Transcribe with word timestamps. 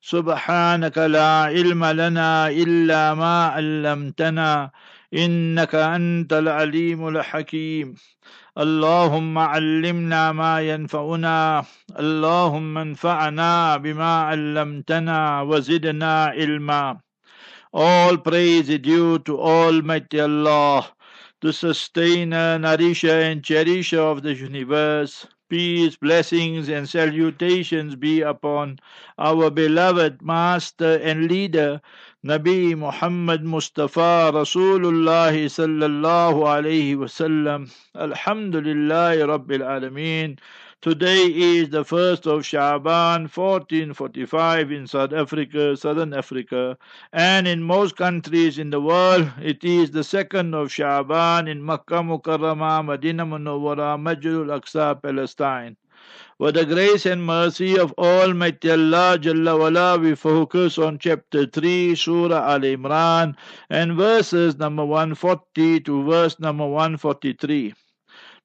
سبحانك 0.00 0.98
لا 0.98 1.42
علم 1.50 1.84
لنا 1.84 2.48
إلا 2.48 3.14
ما 3.14 3.46
علمتنا 3.46 4.70
إنك 5.14 5.74
أنت 5.74 6.32
العليم 6.32 7.08
الحكيم. 7.08 7.94
اللهم 8.58 9.38
علمنا 9.38 10.32
ما 10.32 10.60
ينفعنا 10.60 11.64
اللهم 11.98 12.78
انفعنا 12.78 13.76
بما 13.76 14.12
علمتنا 14.22 15.42
وزدنا 15.42 16.24
علما. 16.24 16.98
All 17.72 18.16
praise 18.16 18.68
is 18.70 18.78
due 18.78 19.18
to 19.18 19.38
Almighty 19.38 20.20
Allah, 20.20 20.86
the 21.40 21.52
sustainer, 21.52 22.58
nourisher 22.58 23.20
and 23.20 23.44
cherisher 23.44 24.00
of 24.00 24.22
the 24.22 24.34
universe. 24.34 25.26
Peace, 25.48 25.96
blessings, 25.96 26.68
and 26.68 26.88
salutations 26.88 27.94
be 27.96 28.20
upon 28.20 28.78
our 29.18 29.48
beloved 29.48 30.20
Master 30.20 30.98
and 31.02 31.26
Leader, 31.28 31.80
Nabi 32.26 32.76
Muhammad 32.76 33.44
Mustafa 33.44 34.30
Rasulullah 34.34 35.32
sallallahu 35.32 36.42
alayhi 36.42 36.96
wasallam. 36.96 37.72
Alhamdulillah 37.94 39.16
Rabbil 39.24 39.62
Alameen. 39.62 40.38
Today 40.80 41.26
is 41.26 41.70
the 41.70 41.84
first 41.84 42.24
of 42.28 42.46
Shaban 42.46 43.26
1445 43.26 44.70
in 44.70 44.86
South 44.86 45.12
Africa, 45.12 45.76
Southern 45.76 46.14
Africa, 46.14 46.78
and 47.12 47.48
in 47.48 47.64
most 47.64 47.96
countries 47.96 48.58
in 48.58 48.70
the 48.70 48.80
world 48.80 49.28
it 49.42 49.64
is 49.64 49.90
the 49.90 50.04
second 50.04 50.54
of 50.54 50.70
Shaban 50.70 51.48
in 51.48 51.64
Makkah 51.64 52.04
Mukarramah, 52.04 52.86
Medina 52.86 53.26
Munawwara, 53.26 54.00
Masjid 54.00 54.34
al-Aqsa, 54.34 55.02
Palestine. 55.02 55.76
With 56.38 56.54
the 56.54 56.64
grace 56.64 57.06
and 57.06 57.26
mercy 57.26 57.76
of 57.76 57.92
Almighty 57.98 58.70
Allah 58.70 59.18
Jalla 59.20 59.58
wala, 59.58 59.98
we 59.98 60.14
focus 60.14 60.78
on 60.78 61.00
chapter 61.00 61.44
3, 61.46 61.96
Surah 61.96 62.52
Al 62.52 62.60
Imran, 62.60 63.34
and 63.68 63.96
verses 63.96 64.56
number 64.56 64.84
140 64.84 65.80
to 65.80 66.04
verse 66.04 66.38
number 66.38 66.68
143. 66.68 67.74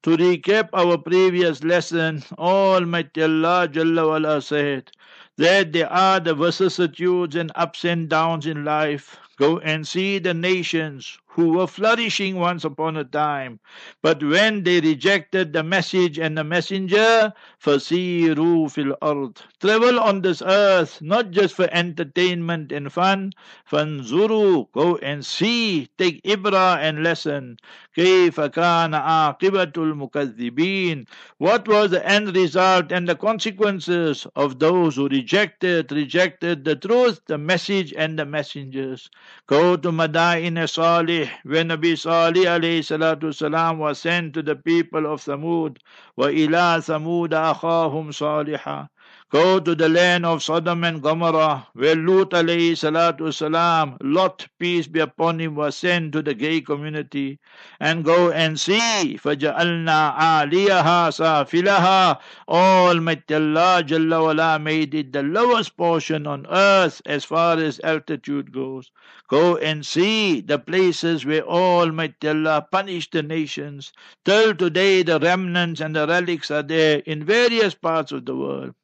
To 0.03 0.15
recap 0.17 0.69
our 0.73 0.97
previous 0.97 1.63
lesson, 1.63 2.23
Almighty 2.37 3.23
Allah 3.23 3.67
Jalla 3.67 4.07
wala 4.07 4.41
said 4.41 4.91
that 5.37 5.73
there 5.73 5.91
are 5.91 6.19
the 6.19 6.35
vicissitudes 6.35 7.35
and 7.35 7.51
ups 7.55 7.83
and 7.83 8.07
downs 8.07 8.45
in 8.45 8.63
life. 8.63 9.17
Go 9.37 9.59
and 9.59 9.87
see 9.87 10.19
the 10.19 10.33
nations 10.33 11.17
who 11.38 11.50
were 11.50 11.68
flourishing 11.68 12.34
once 12.34 12.64
upon 12.64 12.96
a 12.96 13.04
time. 13.04 13.60
But 14.02 14.24
when 14.24 14.64
they 14.64 14.80
rejected 14.80 15.52
the 15.52 15.62
message 15.62 16.18
and 16.18 16.36
the 16.36 16.42
messenger, 16.42 17.32
فَسِيرُوا 17.62 18.72
fil 18.72 18.96
ard. 19.00 19.40
Travel 19.60 20.00
on 20.00 20.22
this 20.22 20.42
earth, 20.42 21.00
not 21.00 21.30
just 21.30 21.54
for 21.54 21.68
entertainment 21.70 22.72
and 22.72 22.92
fun. 22.92 23.34
فَانْزُرُوا 23.70 24.72
Go 24.72 24.96
and 24.96 25.24
see, 25.24 25.88
take 25.96 26.20
ibra 26.24 26.78
and 26.78 27.04
lesson. 27.04 27.56
كَيْفَ 27.96 28.34
كَانَ 28.34 28.94
عَاقِبَةُ 28.94 29.72
الْمُكَذِّبِينَ 29.72 31.06
What 31.38 31.68
was 31.68 31.92
the 31.92 32.04
end 32.04 32.34
result 32.34 32.90
and 32.90 33.08
the 33.08 33.14
consequences 33.14 34.26
of 34.34 34.58
those 34.58 34.96
who 34.96 35.08
rejected, 35.08 35.92
rejected 35.92 36.64
the 36.64 36.74
truth, 36.74 37.20
the 37.26 37.38
message 37.38 37.94
and 37.96 38.18
the 38.18 38.26
messengers. 38.26 39.08
Go 39.46 39.76
to 39.76 39.92
Madain 39.92 40.68
Salih 40.68 41.21
when 41.22 41.68
Nabi 41.68 41.96
Salih 41.96 42.46
alayhi 42.46 42.80
salatu 42.82 43.32
salam 43.32 43.78
was 43.78 44.00
sent 44.00 44.34
to 44.34 44.42
the 44.42 44.56
people 44.56 45.06
of 45.06 45.22
Thamud, 45.22 45.76
وَإِلَىٰ 46.18 46.82
ثَمُودَ 46.82 47.30
أَخَاهُمْ 47.30 48.10
صَالِحًا 48.10 48.88
Go 49.32 49.60
to 49.60 49.74
the 49.74 49.90
land 49.90 50.24
of 50.24 50.42
Sodom 50.42 50.84
and 50.84 51.02
Gomorrah, 51.02 51.66
where 51.74 51.94
Lut 51.94 52.30
alayhi 52.30 52.72
salatu 52.72 53.32
salam, 53.32 53.98
Lot, 54.00 54.48
peace 54.58 54.86
be 54.86 55.00
upon 55.00 55.38
him, 55.38 55.54
was 55.54 55.76
sent 55.76 56.12
to 56.12 56.22
the 56.22 56.32
gay 56.32 56.62
community. 56.62 57.38
And 57.78 58.06
go 58.06 58.30
and 58.30 58.58
see, 58.58 59.18
فَجَعَلْنَا 59.22 60.16
عَالِيَهَا 60.16 61.12
سَافِلَهَا 61.12 62.18
Almighty 62.48 63.34
Allah 63.34 63.82
Jalla 63.84 64.22
wala 64.22 64.58
made 64.58 64.94
it 64.94 65.12
the 65.12 65.22
lowest 65.22 65.76
portion 65.76 66.26
on 66.26 66.46
earth 66.48 67.02
as 67.04 67.26
far 67.26 67.58
as 67.58 67.80
altitude 67.84 68.50
goes. 68.50 68.90
Go 69.28 69.58
and 69.58 69.84
see 69.84 70.40
the 70.40 70.58
places 70.58 71.26
where 71.26 71.46
Almighty 71.46 72.28
Allah 72.28 72.66
punished 72.70 73.12
the 73.12 73.22
nations. 73.22 73.92
Till 74.24 74.54
today 74.54 75.02
the 75.02 75.20
remnants 75.20 75.82
and 75.82 75.94
the 75.94 76.06
relics 76.06 76.50
are 76.50 76.62
there 76.62 77.00
in 77.00 77.24
various 77.24 77.74
parts 77.74 78.10
of 78.10 78.24
the 78.24 78.34
world. 78.34 78.74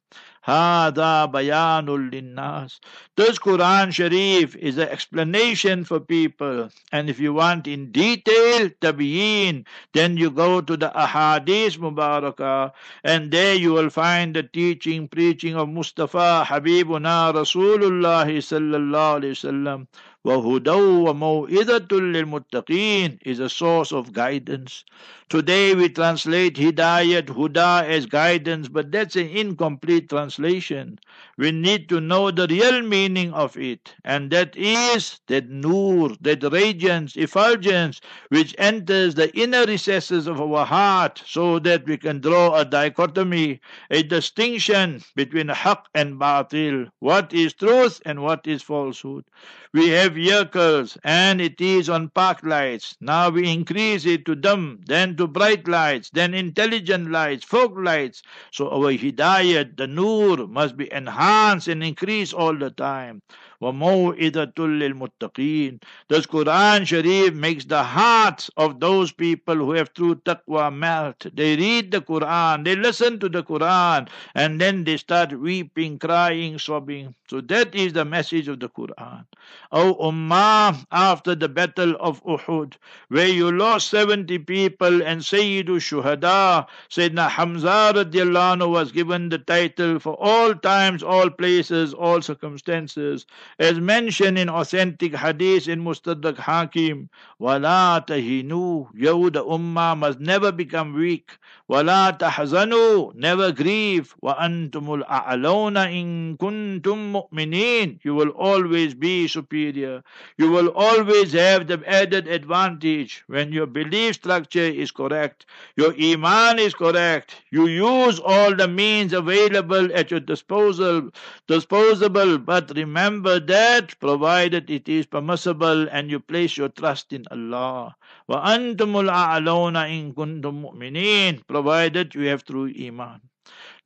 Hada 0.46 1.30
bayanul 1.30 2.10
linnas. 2.10 2.80
This 3.14 3.38
Quran 3.38 3.92
Sharif 3.92 4.56
is 4.56 4.78
an 4.78 4.88
explanation 4.88 5.84
for 5.84 6.00
people. 6.00 6.70
And 6.92 7.10
if 7.10 7.20
you 7.20 7.34
want 7.34 7.66
in 7.66 7.92
detail 7.92 8.70
tabiyin, 8.80 9.66
then 9.92 10.16
you 10.16 10.30
go 10.30 10.62
to 10.62 10.76
the 10.76 10.88
Ahadith 10.88 11.76
Mubarakah, 11.78 12.72
and 13.04 13.30
there 13.30 13.54
you 13.54 13.72
will 13.72 13.90
find 13.90 14.34
the 14.34 14.42
teaching, 14.42 15.08
preaching 15.08 15.56
of 15.56 15.68
Mustafa 15.68 16.44
Habibuna 16.46 17.34
Rasulullah 17.34 18.24
sallallahu 18.24 19.20
alaihi 19.20 19.36
wasallam. 19.36 19.86
وَهُدَوْ 20.25 21.05
وَمَوْئِذَةٌ 21.05 21.87
لِلْمُتَّقِينَ 21.87 23.19
is 23.21 23.39
a 23.39 23.47
source 23.47 23.91
of 23.91 24.11
guidance. 24.11 24.83
Today 25.29 25.75
we 25.75 25.89
translate 25.89 26.55
Hidayat, 26.55 27.27
Huda 27.27 27.83
as 27.83 28.05
guidance, 28.07 28.67
but 28.67 28.91
that's 28.91 29.15
an 29.15 29.27
incomplete 29.27 30.09
translation. 30.09 30.99
We 31.37 31.51
need 31.51 31.89
to 31.89 31.99
know 31.99 32.31
the 32.31 32.47
real 32.47 32.81
meaning 32.81 33.33
of 33.33 33.55
it, 33.57 33.93
and 34.03 34.31
that 34.31 34.55
is 34.55 35.19
that 35.27 35.49
nur, 35.49 36.09
that 36.21 36.43
radiance, 36.51 37.15
effulgence, 37.15 38.01
which 38.29 38.55
enters 38.57 39.15
the 39.15 39.35
inner 39.37 39.65
recesses 39.65 40.27
of 40.27 40.41
our 40.41 40.65
heart, 40.65 41.21
so 41.25 41.59
that 41.59 41.85
we 41.85 41.97
can 41.97 42.19
draw 42.21 42.55
a 42.55 42.65
dichotomy, 42.65 43.61
a 43.91 44.01
distinction 44.03 45.03
between 45.15 45.49
haq 45.49 45.87
and 45.93 46.19
batil, 46.19 46.89
what 46.99 47.33
is 47.33 47.53
truth 47.53 48.01
and 48.05 48.21
what 48.23 48.47
is 48.47 48.61
falsehood. 48.63 49.25
We 49.72 49.88
have 49.90 50.14
vehicles 50.14 50.96
and 51.02 51.40
it 51.40 51.60
is 51.60 51.88
on 51.88 52.10
park 52.10 52.44
lights. 52.44 52.96
Now 53.00 53.30
we 53.30 53.50
increase 53.52 54.06
it 54.06 54.24
to 54.26 54.36
dim, 54.36 54.80
then 54.86 55.16
to 55.16 55.26
bright 55.26 55.66
lights, 55.66 56.10
then 56.10 56.34
intelligent 56.34 57.10
lights, 57.10 57.44
fog 57.44 57.76
lights. 57.76 58.22
So 58.52 58.70
our 58.70 58.92
hidayat, 58.92 59.76
the 59.76 59.88
nur, 59.88 60.46
must 60.46 60.76
be 60.76 60.92
enhanced 60.92 61.68
and 61.68 61.82
increased 61.82 62.32
all 62.34 62.56
the 62.56 62.70
time. 62.70 63.22
وَمَوْئِذَةٌ 63.61 64.53
لِلْمُتَّقِينَ 64.55 65.81
This 66.09 66.25
Quran 66.25 66.85
Sharif 66.85 67.33
makes 67.33 67.65
the 67.65 67.83
hearts 67.83 68.51
of 68.57 68.79
those 68.79 69.11
people 69.11 69.55
who 69.55 69.71
have 69.71 69.93
true 69.93 70.15
taqwa 70.15 70.73
melt. 70.73 71.25
They 71.33 71.55
read 71.55 71.91
the 71.91 72.01
Quran, 72.01 72.65
they 72.65 72.75
listen 72.75 73.19
to 73.19 73.29
the 73.29 73.43
Quran, 73.43 74.09
and 74.35 74.59
then 74.59 74.83
they 74.83 74.97
start 74.97 75.39
weeping, 75.39 75.99
crying, 75.99 76.59
sobbing. 76.59 77.15
So 77.29 77.41
that 77.41 77.73
is 77.73 77.93
the 77.93 78.05
message 78.05 78.47
of 78.47 78.59
the 78.59 78.69
Quran. 78.69 79.25
O 79.71 79.95
Ummah, 79.95 80.85
after 80.91 81.33
the 81.33 81.49
battle 81.49 81.95
of 81.99 82.23
Uhud, 82.23 82.73
where 83.07 83.27
you 83.27 83.51
lost 83.51 83.89
70 83.89 84.37
people 84.39 85.01
and 85.01 85.21
Sayyidu 85.21 85.79
Shuhada, 85.79 86.67
Sayyidina 86.89 87.29
Hamza 87.29 87.93
radiallahu 87.95 88.57
anhu 88.57 88.69
was 88.69 88.91
given 88.91 89.29
the 89.29 89.39
title 89.39 89.99
for 89.99 90.13
all 90.19 90.53
times, 90.53 91.01
all 91.01 91.29
places, 91.29 91.93
all 91.93 92.21
circumstances 92.21 93.25
As 93.58 93.80
mentioned 93.80 94.38
in 94.38 94.48
authentic 94.48 95.14
hadith 95.14 95.68
in 95.68 95.82
Mustadrak 95.84 96.36
Hakim, 96.36 97.08
Wala 97.38 98.04
tahinu, 98.06 98.92
Yahud 98.94 99.32
Ummah 99.32 99.96
must 99.98 100.20
never 100.20 100.52
become 100.52 100.94
weak. 100.94 101.32
Walat 101.68 102.18
tahzanu, 102.18 103.14
never 103.14 103.52
grieve. 103.52 104.14
Wa 104.20 104.34
antumul 104.36 105.02
a'alawna 105.08 105.92
in 105.92 106.36
kuntum 106.38 107.12
mu'minin. 107.12 107.98
You 108.02 108.14
will 108.14 108.30
always 108.30 108.94
be 108.94 109.28
superior. 109.28 110.02
You 110.38 110.50
will 110.50 110.68
always 110.68 111.32
have 111.32 111.66
the 111.66 111.82
added 111.86 112.28
advantage 112.28 113.24
when 113.26 113.52
your 113.52 113.66
belief 113.66 114.16
structure 114.16 114.60
is 114.60 114.90
correct, 114.90 115.46
your 115.76 115.94
iman 116.00 116.58
is 116.58 116.74
correct, 116.74 117.36
you 117.50 117.66
use 117.66 118.20
all 118.20 118.54
the 118.54 118.68
means 118.68 119.12
available 119.12 119.88
at 119.94 120.10
your 120.10 120.20
disposal, 120.20 121.10
disposable, 121.48 122.38
but 122.38 122.70
remember 122.76 123.39
that 123.39 123.99
provided 123.99 124.69
it 124.69 124.89
is 124.89 125.05
permissible 125.05 125.87
and 125.89 126.09
you 126.11 126.19
place 126.19 126.57
your 126.57 126.69
trust 126.69 127.13
in 127.13 127.25
Allah. 127.31 127.95
وَأَنْتُمُ 128.29 128.77
الْأَعْلَوْنَ 128.77 129.75
إِن 129.75 130.13
كُنْتُم 130.13 130.61
مُؤْمِنِينَ 130.63 131.47
Provided 131.47 132.15
you 132.15 132.27
have 132.27 132.43
true 132.43 132.71
iman. 132.79 133.21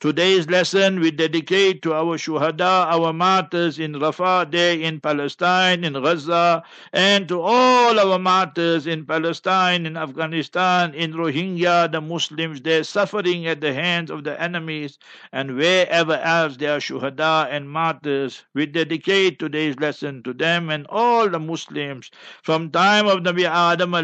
Today's 0.04 0.50
lesson 0.50 1.00
we 1.00 1.10
dedicate 1.10 1.80
to 1.80 1.94
our 1.94 2.18
shuhada, 2.18 2.92
our 2.92 3.10
martyrs 3.14 3.78
in 3.78 3.94
Rafah 3.94 4.50
Day 4.50 4.82
in 4.82 5.00
Palestine, 5.00 5.82
in 5.82 5.94
Gaza, 5.94 6.62
and 6.92 7.26
to 7.26 7.40
all 7.40 7.98
our 7.98 8.18
martyrs 8.18 8.86
in 8.86 9.06
Palestine, 9.06 9.86
in 9.86 9.96
Afghanistan, 9.96 10.92
in 10.92 11.14
Rohingya, 11.14 11.90
the 11.90 12.02
Muslims, 12.02 12.60
they're 12.60 12.84
suffering 12.84 13.46
at 13.46 13.62
the 13.62 13.72
hands 13.72 14.10
of 14.10 14.24
the 14.24 14.38
enemies, 14.38 14.98
and 15.32 15.56
wherever 15.56 16.18
else 16.18 16.58
there 16.58 16.76
are 16.76 16.80
shuhada 16.80 17.48
and 17.50 17.70
martyrs. 17.70 18.42
We 18.52 18.66
dedicate 18.66 19.38
today's 19.38 19.80
lesson 19.80 20.22
to 20.24 20.34
them 20.34 20.68
and 20.68 20.86
all 20.90 21.30
the 21.30 21.40
Muslims 21.40 22.10
from 22.42 22.70
time 22.70 23.06
of 23.06 23.20
Nabi 23.20 23.48
Adam 23.48 23.94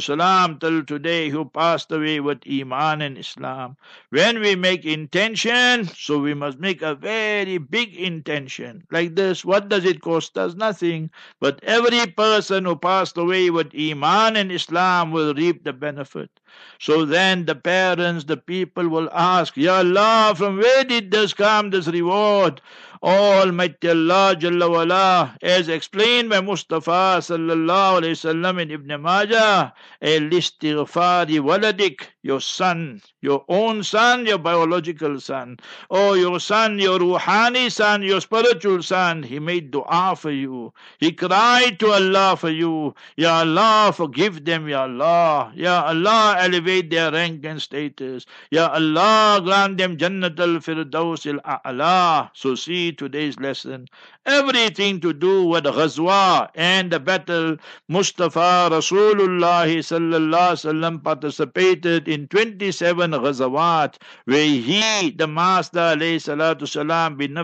salam 0.00 0.60
till 0.60 0.84
today 0.84 1.30
who 1.30 1.46
passed 1.46 1.90
away 1.90 2.20
with 2.20 2.42
Iman 2.48 3.02
and 3.02 3.18
Islam. 3.18 3.76
When 4.10 4.38
we 4.38 4.54
make 4.54 4.84
intention 4.84 5.31
intention. 5.32 5.94
So 5.96 6.18
we 6.18 6.34
must 6.34 6.58
make 6.58 6.82
a 6.82 6.94
very 6.94 7.58
big 7.58 7.94
intention. 7.96 8.84
Like 8.90 9.14
this, 9.16 9.44
what 9.44 9.68
does 9.68 9.84
it 9.84 10.00
cost 10.00 10.36
us? 10.36 10.54
Nothing. 10.54 11.10
But 11.40 11.60
every 11.62 12.06
person 12.06 12.64
who 12.64 12.76
passed 12.76 13.16
away 13.16 13.50
with 13.50 13.72
Iman 13.78 14.36
and 14.36 14.52
Islam 14.52 15.10
will 15.10 15.34
reap 15.34 15.64
the 15.64 15.72
benefit. 15.72 16.30
So 16.78 17.04
then 17.06 17.46
the 17.46 17.54
parents, 17.54 18.24
the 18.24 18.36
people 18.36 18.88
will 18.88 19.08
ask, 19.12 19.56
Ya 19.56 19.76
Allah, 19.78 20.34
from 20.36 20.58
where 20.58 20.84
did 20.84 21.10
this 21.10 21.32
come, 21.32 21.70
this 21.70 21.86
reward? 21.88 22.60
Almighty 23.02 23.88
Allah 23.88 24.36
Jalla 24.38 24.70
wala, 24.70 25.36
as 25.42 25.68
explained 25.68 26.30
by 26.30 26.40
Mustafa 26.40 27.18
sallallahu 27.18 27.98
alayhi 27.98 28.14
wasallam 28.14 28.62
in 28.62 28.70
Ibn 28.70 29.02
Majah, 29.02 29.74
al-istighfari 30.00 31.40
waladik, 31.40 32.02
your 32.22 32.40
son, 32.40 33.02
your 33.20 33.44
own 33.48 33.82
son, 33.82 34.24
your 34.24 34.38
biological 34.38 35.18
son, 35.18 35.56
or 35.90 36.16
your 36.16 36.38
son, 36.38 36.78
your 36.78 37.00
ruhani 37.00 37.72
son, 37.72 38.02
your 38.02 38.20
spiritual 38.20 38.80
son, 38.82 39.24
he 39.24 39.40
made 39.40 39.72
dua 39.72 40.14
for 40.16 40.30
you. 40.30 40.72
He 40.98 41.10
cried 41.10 41.80
to 41.80 41.90
Allah 41.90 42.36
for 42.36 42.50
you. 42.50 42.94
Ya 43.16 43.40
Allah, 43.40 43.92
forgive 43.92 44.44
them, 44.44 44.68
Ya 44.68 44.82
Allah. 44.82 45.52
Ya 45.56 45.82
Allah, 45.86 46.36
elevate 46.38 46.90
their 46.90 47.10
rank 47.10 47.44
and 47.44 47.60
status. 47.60 48.26
Ya 48.52 48.68
Allah, 48.68 49.40
grant 49.42 49.78
them 49.78 49.96
Jannat 49.96 50.38
al-Firdaus 50.38 51.26
al-A'la. 51.26 52.30
So 52.34 52.54
see 52.54 52.91
today's 52.92 53.38
lesson. 53.38 53.86
Everything 54.26 55.00
to 55.00 55.12
do 55.12 55.44
with 55.44 55.64
Ghazwa 55.64 56.50
and 56.54 56.90
the 56.90 57.00
battle. 57.00 57.56
Mustafa 57.88 58.68
Rasulullah 58.70 59.66
sallallahu 59.66 60.56
sallam 60.62 61.02
participated 61.02 62.08
in 62.08 62.28
27 62.28 63.10
Ghazawat 63.10 63.96
where 64.24 64.44
he, 64.46 65.10
the 65.10 65.26
Master 65.26 65.80
alayhi 65.80 66.16
salatu 66.16 67.16
bin 67.16 67.34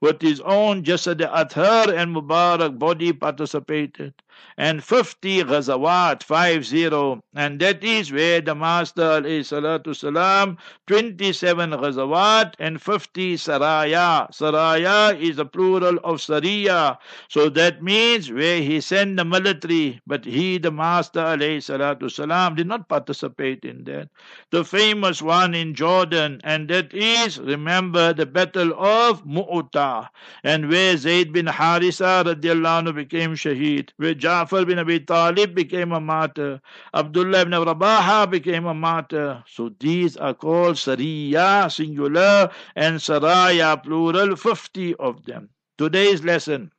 with 0.00 0.22
his 0.22 0.40
own 0.40 0.82
jasad 0.82 1.20
athar 1.32 1.96
and 1.96 2.14
Mubarak 2.14 2.78
body 2.78 3.12
participated 3.12 4.14
and 4.58 4.82
50 4.82 5.44
ghazawat, 5.44 6.22
50, 6.22 7.22
and 7.34 7.60
that 7.60 7.84
is 7.84 8.10
where 8.10 8.40
the 8.40 8.54
Master 8.54 9.22
salam, 9.44 10.56
27 10.86 11.70
ghazawat 11.70 12.54
and 12.58 12.80
50 12.80 13.34
saraya. 13.36 14.30
Saraya 14.32 15.18
is 15.20 15.38
a 15.38 15.44
plural 15.44 15.98
of 15.98 16.16
sariya, 16.18 16.96
so 17.28 17.48
that 17.50 17.82
means 17.82 18.32
where 18.32 18.62
he 18.62 18.80
sent 18.80 19.16
the 19.16 19.24
military, 19.24 20.00
but 20.06 20.24
he, 20.24 20.58
the 20.58 20.70
Master 20.70 21.36
salam, 21.60 22.54
did 22.54 22.66
not 22.66 22.88
participate 22.88 23.64
in 23.64 23.84
that. 23.84 24.08
The 24.50 24.64
famous 24.64 25.20
one 25.20 25.54
in 25.54 25.74
Jordan, 25.74 26.40
and 26.44 26.68
that 26.68 26.94
is, 26.94 27.38
remember, 27.38 28.12
the 28.14 28.26
battle 28.26 28.72
of 28.74 29.24
Mu'ta, 29.24 30.08
and 30.42 30.68
where 30.68 30.96
Zayd 30.96 31.32
bin 31.32 31.46
Harisa 31.46 32.24
radiallahu 32.24 32.84
anhu 32.84 32.94
became 32.94 33.34
shaheed, 33.34 33.90
where 33.96 34.14
Ja'far 34.26 34.66
bin 34.66 34.78
Abi 34.78 35.00
Talib 35.00 35.54
became 35.54 35.92
a 35.92 36.00
martyr. 36.00 36.60
Abdullah 36.92 37.42
ibn 37.42 37.52
Rawaha 37.52 38.28
became 38.28 38.66
a 38.66 38.74
martyr. 38.74 39.44
So 39.46 39.70
these 39.78 40.16
are 40.16 40.34
called 40.34 40.76
Sariya, 40.76 41.70
singular, 41.70 42.50
and 42.74 42.96
Saraya, 42.98 43.82
plural, 43.82 44.34
50 44.36 44.94
of 44.96 45.24
them. 45.26 45.50
Today's 45.78 46.24
lesson 46.24 46.72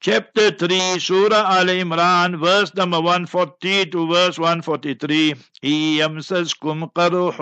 Chapter 0.00 0.50
3, 0.50 0.98
Surah 0.98 1.58
Al 1.58 1.66
Imran, 1.66 2.40
verse 2.40 2.74
number 2.74 3.00
140 3.00 3.86
to 3.86 4.08
verse 4.08 4.36
143. 4.36 5.34
يمسسكم 5.62 6.84
قرح 6.86 7.36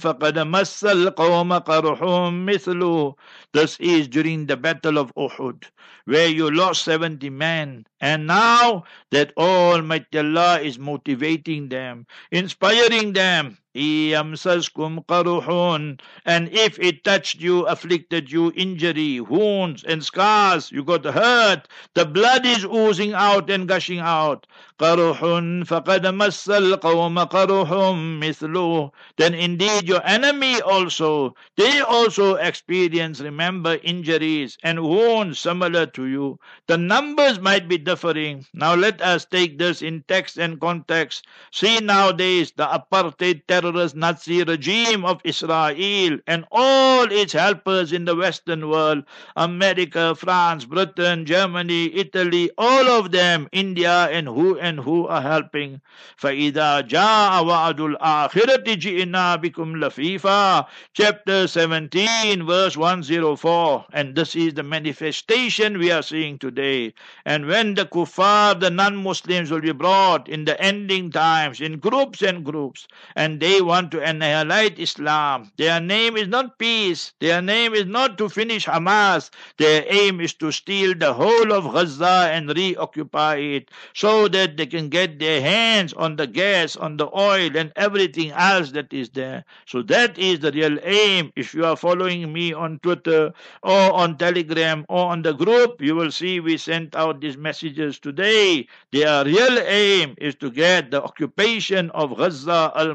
فقد 0.00 0.38
مس 0.38 0.84
القوم 0.84 1.52
قرح 1.52 2.00
مثله. 2.32 3.14
This 3.52 3.76
is 3.78 4.08
during 4.08 4.46
the 4.46 4.56
battle 4.56 4.96
of 4.96 5.12
Uhud, 5.16 5.64
where 6.06 6.28
you 6.28 6.50
lost 6.50 6.82
70 6.84 7.28
men. 7.28 7.84
And 8.00 8.26
now 8.26 8.84
that 9.10 9.32
Almighty 9.36 10.18
Allah 10.18 10.60
is 10.60 10.78
motivating 10.78 11.68
them, 11.68 12.06
inspiring 12.30 13.12
them, 13.12 13.58
yamsaskum 13.75 15.05
qaruhun. 15.05 15.99
And 16.25 16.49
if 16.49 16.79
it 16.79 17.03
touched 17.03 17.41
you, 17.41 17.65
afflicted 17.65 18.31
you, 18.31 18.51
injury, 18.55 19.19
wounds 19.19 19.83
and 19.83 20.03
scars, 20.03 20.71
you 20.71 20.83
got 20.83 21.05
hurt, 21.05 21.67
the 21.93 22.05
blood 22.05 22.45
is 22.45 22.65
oozing 22.65 23.13
out 23.13 23.49
and 23.49 23.67
gushing 23.67 23.99
out. 23.99 24.45
Qaruhun 24.79 25.65
faqad 25.65 26.03
massal 26.15 26.77
qawma 26.77 27.29
qaruhum. 27.29 28.91
Then 29.17 29.33
indeed 29.33 29.87
your 29.87 30.05
enemy 30.05 30.59
also, 30.61 31.35
they 31.55 31.79
also 31.81 32.35
experience, 32.35 33.21
remember, 33.21 33.79
injuries 33.83 34.57
and 34.63 34.83
wounds 34.83 35.39
similar 35.39 35.85
to 35.87 36.07
you. 36.07 36.39
The 36.67 36.77
numbers 36.77 37.39
might 37.39 37.67
be 37.67 37.77
differing. 37.77 38.45
Now 38.53 38.75
let 38.75 39.01
us 39.01 39.25
take 39.25 39.57
this 39.57 39.81
in 39.81 40.03
text 40.07 40.37
and 40.37 40.59
context. 40.59 41.25
See 41.51 41.79
nowadays 41.79 42.51
the 42.51 42.65
apartheid 42.65 43.45
terror 43.47 43.62
terrorist 43.62 43.94
nazi 43.96 44.42
regime 44.44 45.04
of 45.04 45.20
israel 45.24 46.18
and 46.26 46.44
all 46.50 47.10
its 47.10 47.32
helpers 47.32 47.92
in 47.92 48.04
the 48.04 48.14
western 48.16 48.68
world 48.68 49.04
america 49.36 50.14
france 50.14 50.64
britain 50.64 51.24
germany 51.24 51.94
italy 51.94 52.50
all 52.58 52.88
of 52.88 53.10
them 53.12 53.48
india 53.52 54.08
and 54.10 54.26
who 54.28 54.58
and 54.58 54.80
who 54.80 55.06
are 55.06 55.22
helping 55.22 55.80
فإذا 56.16 56.80
جاء 56.80 57.44
وعد 57.44 57.80
الآخرة 57.80 58.74
جئنا 58.74 59.36
بكم 59.36 59.76
لفيفا 59.84 60.66
chapter 60.94 61.46
17 61.46 62.46
verse 62.46 62.76
104 62.76 63.86
and 63.92 64.14
this 64.14 64.34
is 64.36 64.54
the 64.54 64.62
manifestation 64.62 65.78
we 65.78 65.90
are 65.90 66.02
seeing 66.02 66.38
today 66.38 66.92
and 67.24 67.46
when 67.46 67.74
the 67.74 67.86
kuffar 67.86 68.58
the 68.58 68.70
non-Muslims 68.70 69.50
will 69.50 69.60
be 69.60 69.72
brought 69.72 70.28
in 70.28 70.44
the 70.44 70.60
ending 70.60 71.10
times 71.10 71.60
in 71.60 71.78
groups 71.78 72.22
and 72.22 72.44
groups 72.44 72.86
and 73.16 73.40
they 73.40 73.51
want 73.61 73.91
to 73.91 74.01
annihilate 74.01 74.79
Islam 74.79 75.51
their 75.57 75.79
name 75.79 76.17
is 76.17 76.27
not 76.27 76.57
peace 76.59 77.13
their 77.19 77.41
name 77.41 77.73
is 77.73 77.85
not 77.85 78.17
to 78.17 78.29
finish 78.29 78.65
Hamas 78.65 79.29
their 79.57 79.85
aim 79.87 80.19
is 80.19 80.33
to 80.35 80.51
steal 80.51 80.93
the 80.95 81.13
whole 81.13 81.51
of 81.53 81.71
Gaza 81.73 82.29
and 82.31 82.49
reoccupy 82.55 83.35
it 83.37 83.69
so 83.93 84.27
that 84.27 84.57
they 84.57 84.65
can 84.65 84.89
get 84.89 85.19
their 85.19 85.41
hands 85.41 85.93
on 85.93 86.15
the 86.15 86.27
gas, 86.27 86.75
on 86.75 86.97
the 86.97 87.07
oil, 87.17 87.55
and 87.55 87.71
everything 87.75 88.31
else 88.31 88.71
that 88.71 88.91
is 88.93 89.09
there. 89.09 89.45
So 89.65 89.81
that 89.83 90.17
is 90.17 90.39
the 90.39 90.51
real 90.51 90.77
aim. 90.83 91.31
If 91.35 91.53
you 91.53 91.65
are 91.65 91.75
following 91.75 92.31
me 92.31 92.53
on 92.53 92.79
Twitter 92.79 93.33
or 93.61 93.93
on 93.93 94.17
Telegram 94.17 94.85
or 94.89 95.05
on 95.11 95.21
the 95.21 95.33
group, 95.33 95.81
you 95.81 95.95
will 95.95 96.11
see 96.11 96.39
we 96.39 96.57
sent 96.57 96.95
out 96.95 97.21
these 97.21 97.37
messages 97.37 97.99
today. 97.99 98.67
Their 98.91 99.25
real 99.25 99.59
aim 99.59 100.15
is 100.17 100.35
to 100.35 100.49
get 100.49 100.91
the 100.91 101.03
occupation 101.03 101.89
of 101.91 102.17
Gaza 102.17 102.71
al 102.75 102.93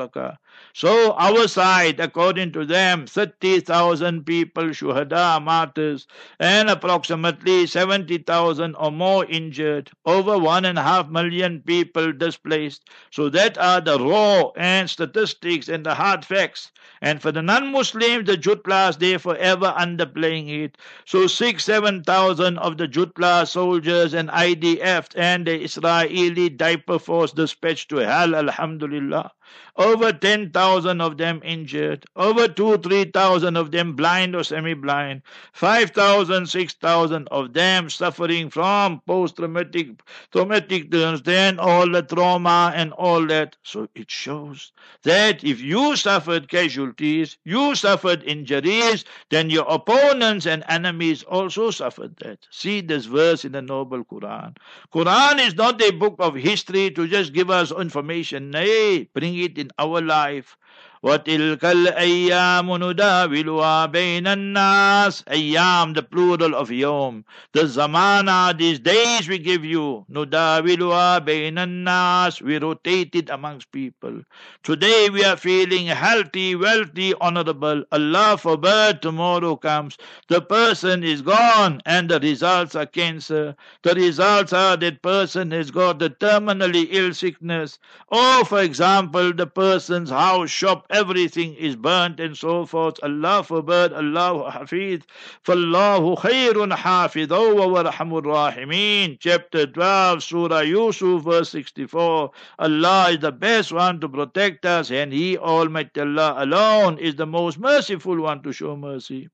Mubarakah. 0.00 0.40
So 0.72 1.12
our 1.14 1.48
side, 1.48 1.98
according 2.00 2.52
to 2.52 2.64
them, 2.64 3.06
30,000 3.06 4.24
people, 4.24 4.64
shuhada, 4.66 5.42
martyrs, 5.42 6.06
and 6.38 6.70
approximately 6.70 7.66
70,000 7.66 8.74
or 8.76 8.92
more 8.92 9.24
injured, 9.26 9.90
over 10.06 10.38
one 10.38 10.64
and 10.64 10.78
a 10.78 10.82
half 10.82 11.08
million 11.08 11.60
people 11.62 12.12
displaced. 12.12 12.88
So 13.10 13.28
that 13.30 13.58
are 13.58 13.80
the 13.80 13.98
raw 13.98 14.50
and 14.56 14.88
statistics 14.88 15.68
and 15.68 15.84
the 15.84 15.94
hard 15.94 16.24
facts. 16.24 16.70
And 17.02 17.20
for 17.20 17.32
the 17.32 17.42
non-Muslims, 17.42 18.26
the 18.26 18.36
Jutlas, 18.36 18.98
they 18.98 19.18
forever 19.18 19.74
underplaying 19.76 20.64
it. 20.64 20.78
So 21.04 21.26
six, 21.26 21.64
seven 21.64 22.02
thousand 22.04 22.58
of 22.58 22.76
the 22.76 22.86
Jutla 22.86 23.46
soldiers 23.48 24.14
and 24.14 24.28
IDF 24.28 25.08
and 25.16 25.46
the 25.46 25.62
Israeli 25.62 26.48
diaper 26.48 26.98
force 26.98 27.32
dispatched 27.32 27.88
to 27.90 27.96
hell, 27.96 28.34
alhamdulillah. 28.34 29.32
Over 29.76 30.12
10 30.12 30.49
10,000 30.52 31.00
of 31.00 31.16
them 31.16 31.40
injured, 31.44 32.04
over 32.16 32.48
2 32.48 32.78
3,000 32.78 33.56
of 33.56 33.70
them 33.70 33.94
blind 33.94 34.34
or 34.34 34.42
semi 34.42 34.74
blind, 34.74 35.22
5,000, 35.52 36.46
6,000 36.46 37.28
of 37.28 37.52
them 37.52 37.88
suffering 37.88 38.50
from 38.50 39.00
post 39.06 39.36
traumatic 39.36 39.88
traumatic 40.32 40.90
then 40.90 41.58
all 41.58 41.88
the 41.90 42.02
trauma 42.02 42.72
and 42.74 42.92
all 42.94 43.26
that. 43.26 43.56
So 43.62 43.88
it 43.94 44.10
shows 44.10 44.72
that 45.04 45.44
if 45.44 45.60
you 45.60 45.96
suffered 45.96 46.48
casualties, 46.48 47.38
you 47.44 47.74
suffered 47.74 48.22
injuries, 48.24 49.04
then 49.30 49.50
your 49.50 49.66
opponents 49.68 50.46
and 50.46 50.64
enemies 50.68 51.22
also 51.22 51.70
suffered 51.70 52.16
that. 52.18 52.46
See 52.50 52.80
this 52.80 53.06
verse 53.06 53.44
in 53.44 53.52
the 53.52 53.62
noble 53.62 54.04
Quran. 54.04 54.56
Quran 54.92 55.46
is 55.46 55.54
not 55.54 55.80
a 55.82 55.92
book 55.92 56.16
of 56.18 56.34
history 56.34 56.90
to 56.92 57.06
just 57.06 57.32
give 57.32 57.50
us 57.50 57.70
information. 57.70 58.50
Nay, 58.50 59.08
bring 59.14 59.36
it 59.36 59.58
in 59.58 59.70
our 59.78 60.00
life 60.00 60.39
life. 60.40 60.56
وتلك 61.05 61.65
الأيام 61.65 62.75
نداولها 62.83 63.85
بين 63.85 64.27
الناس 64.27 65.23
أيام 65.29 65.93
the 65.93 66.01
plural 66.01 66.55
of 66.55 66.71
يوم 66.71 67.23
the 67.53 67.65
zamana 67.65 68.57
these 68.57 68.79
days 68.79 69.29
we 69.29 69.37
give 69.37 69.63
you 69.63 70.03
نداولها 70.09 71.19
بين 71.19 71.59
الناس 71.59 72.41
we 72.41 72.57
rotate 72.57 73.13
it 73.13 73.29
amongst 73.29 73.71
people 73.71 74.21
today 74.63 75.07
we 75.11 75.23
are 75.23 75.37
feeling 75.37 75.85
healthy 75.85 76.55
wealthy 76.55 77.13
honorable 77.21 77.83
Allah 77.91 78.35
forbid 78.35 79.03
tomorrow 79.03 79.55
comes 79.55 79.97
the 80.27 80.41
person 80.41 81.03
is 81.03 81.21
gone 81.21 81.83
and 81.85 82.09
the 82.09 82.19
results 82.19 82.73
are 82.73 82.87
cancer 82.87 83.55
the 83.83 83.93
results 83.93 84.53
are 84.53 84.75
that 84.77 85.03
person 85.03 85.51
has 85.51 85.69
got 85.69 85.99
the 85.99 86.09
terminally 86.09 86.87
ill 86.89 87.13
sickness 87.13 87.77
or 88.07 88.43
for 88.43 88.61
example 88.61 89.31
the 89.31 89.45
person's 89.45 90.09
house 90.09 90.49
shop 90.49 90.87
everything 90.89 91.53
is 91.55 91.75
burnt 91.75 92.19
and 92.19 92.37
so 92.37 92.65
forth. 92.65 92.99
Allah 93.03 93.43
forbid, 93.43 93.93
Allah 93.93 94.51
hafiz. 94.51 95.01
فالله 95.43 96.15
خير 96.15 96.75
حافظ 96.75 97.31
وارحم 97.31 98.17
الراحمين. 98.17 99.17
Chapter 99.19 99.65
12, 99.67 100.23
Surah 100.23 100.59
Yusuf, 100.61 101.23
verse 101.23 101.49
64. 101.49 102.31
Allah 102.59 103.09
is 103.11 103.19
the 103.19 103.31
best 103.31 103.71
one 103.71 103.99
to 103.99 104.09
protect 104.09 104.65
us, 104.65 104.91
and 104.91 105.13
He, 105.13 105.37
Almighty 105.37 106.01
Allah 106.01 106.35
alone, 106.37 106.97
is 106.97 107.15
the 107.15 107.25
most 107.25 107.59
merciful 107.59 108.19
one 108.21 108.41
to 108.43 108.51
show 108.51 108.75
mercy. 108.75 109.29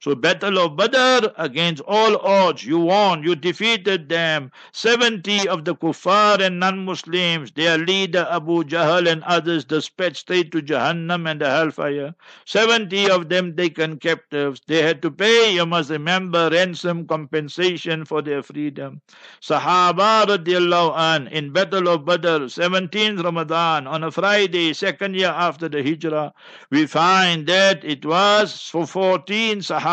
So 0.00 0.14
Battle 0.14 0.58
of 0.58 0.76
Badr 0.76 1.28
against 1.36 1.82
all 1.86 2.16
odds, 2.18 2.64
you 2.64 2.78
won, 2.78 3.22
you 3.22 3.34
defeated 3.34 4.08
them. 4.08 4.52
Seventy 4.72 5.48
of 5.48 5.64
the 5.64 5.74
kuffar 5.74 6.40
and 6.40 6.60
non-Muslims, 6.60 7.52
their 7.52 7.78
leader 7.78 8.26
Abu 8.30 8.64
Jahl 8.64 9.10
and 9.10 9.22
others 9.24 9.64
dispatched 9.64 10.18
straight 10.18 10.52
to 10.52 10.62
Jahannam 10.62 11.28
and 11.30 11.40
the 11.40 11.50
hellfire. 11.50 12.14
Seventy 12.44 13.10
of 13.10 13.28
them 13.28 13.56
taken 13.56 13.98
captives. 13.98 14.60
They 14.66 14.82
had 14.82 15.02
to 15.02 15.10
pay, 15.10 15.54
you 15.54 15.66
must 15.66 15.90
remember, 15.90 16.48
ransom 16.50 17.06
compensation 17.06 18.04
for 18.04 18.22
their 18.22 18.42
freedom. 18.42 19.00
Sahaba 19.40 20.26
radiallahu 20.26 20.94
an 20.96 21.28
in 21.28 21.52
Battle 21.52 21.88
of 21.88 22.04
Badr, 22.04 22.46
17th 22.46 23.22
Ramadan, 23.24 23.86
on 23.86 24.04
a 24.04 24.10
Friday, 24.10 24.72
second 24.72 25.14
year 25.14 25.28
after 25.28 25.68
the 25.68 25.82
Hijrah, 25.82 26.32
we 26.70 26.86
find 26.86 27.46
that 27.46 27.84
it 27.84 28.04
was 28.04 28.68
for 28.68 28.86
14 28.86 29.58
Sahaba, 29.58 29.87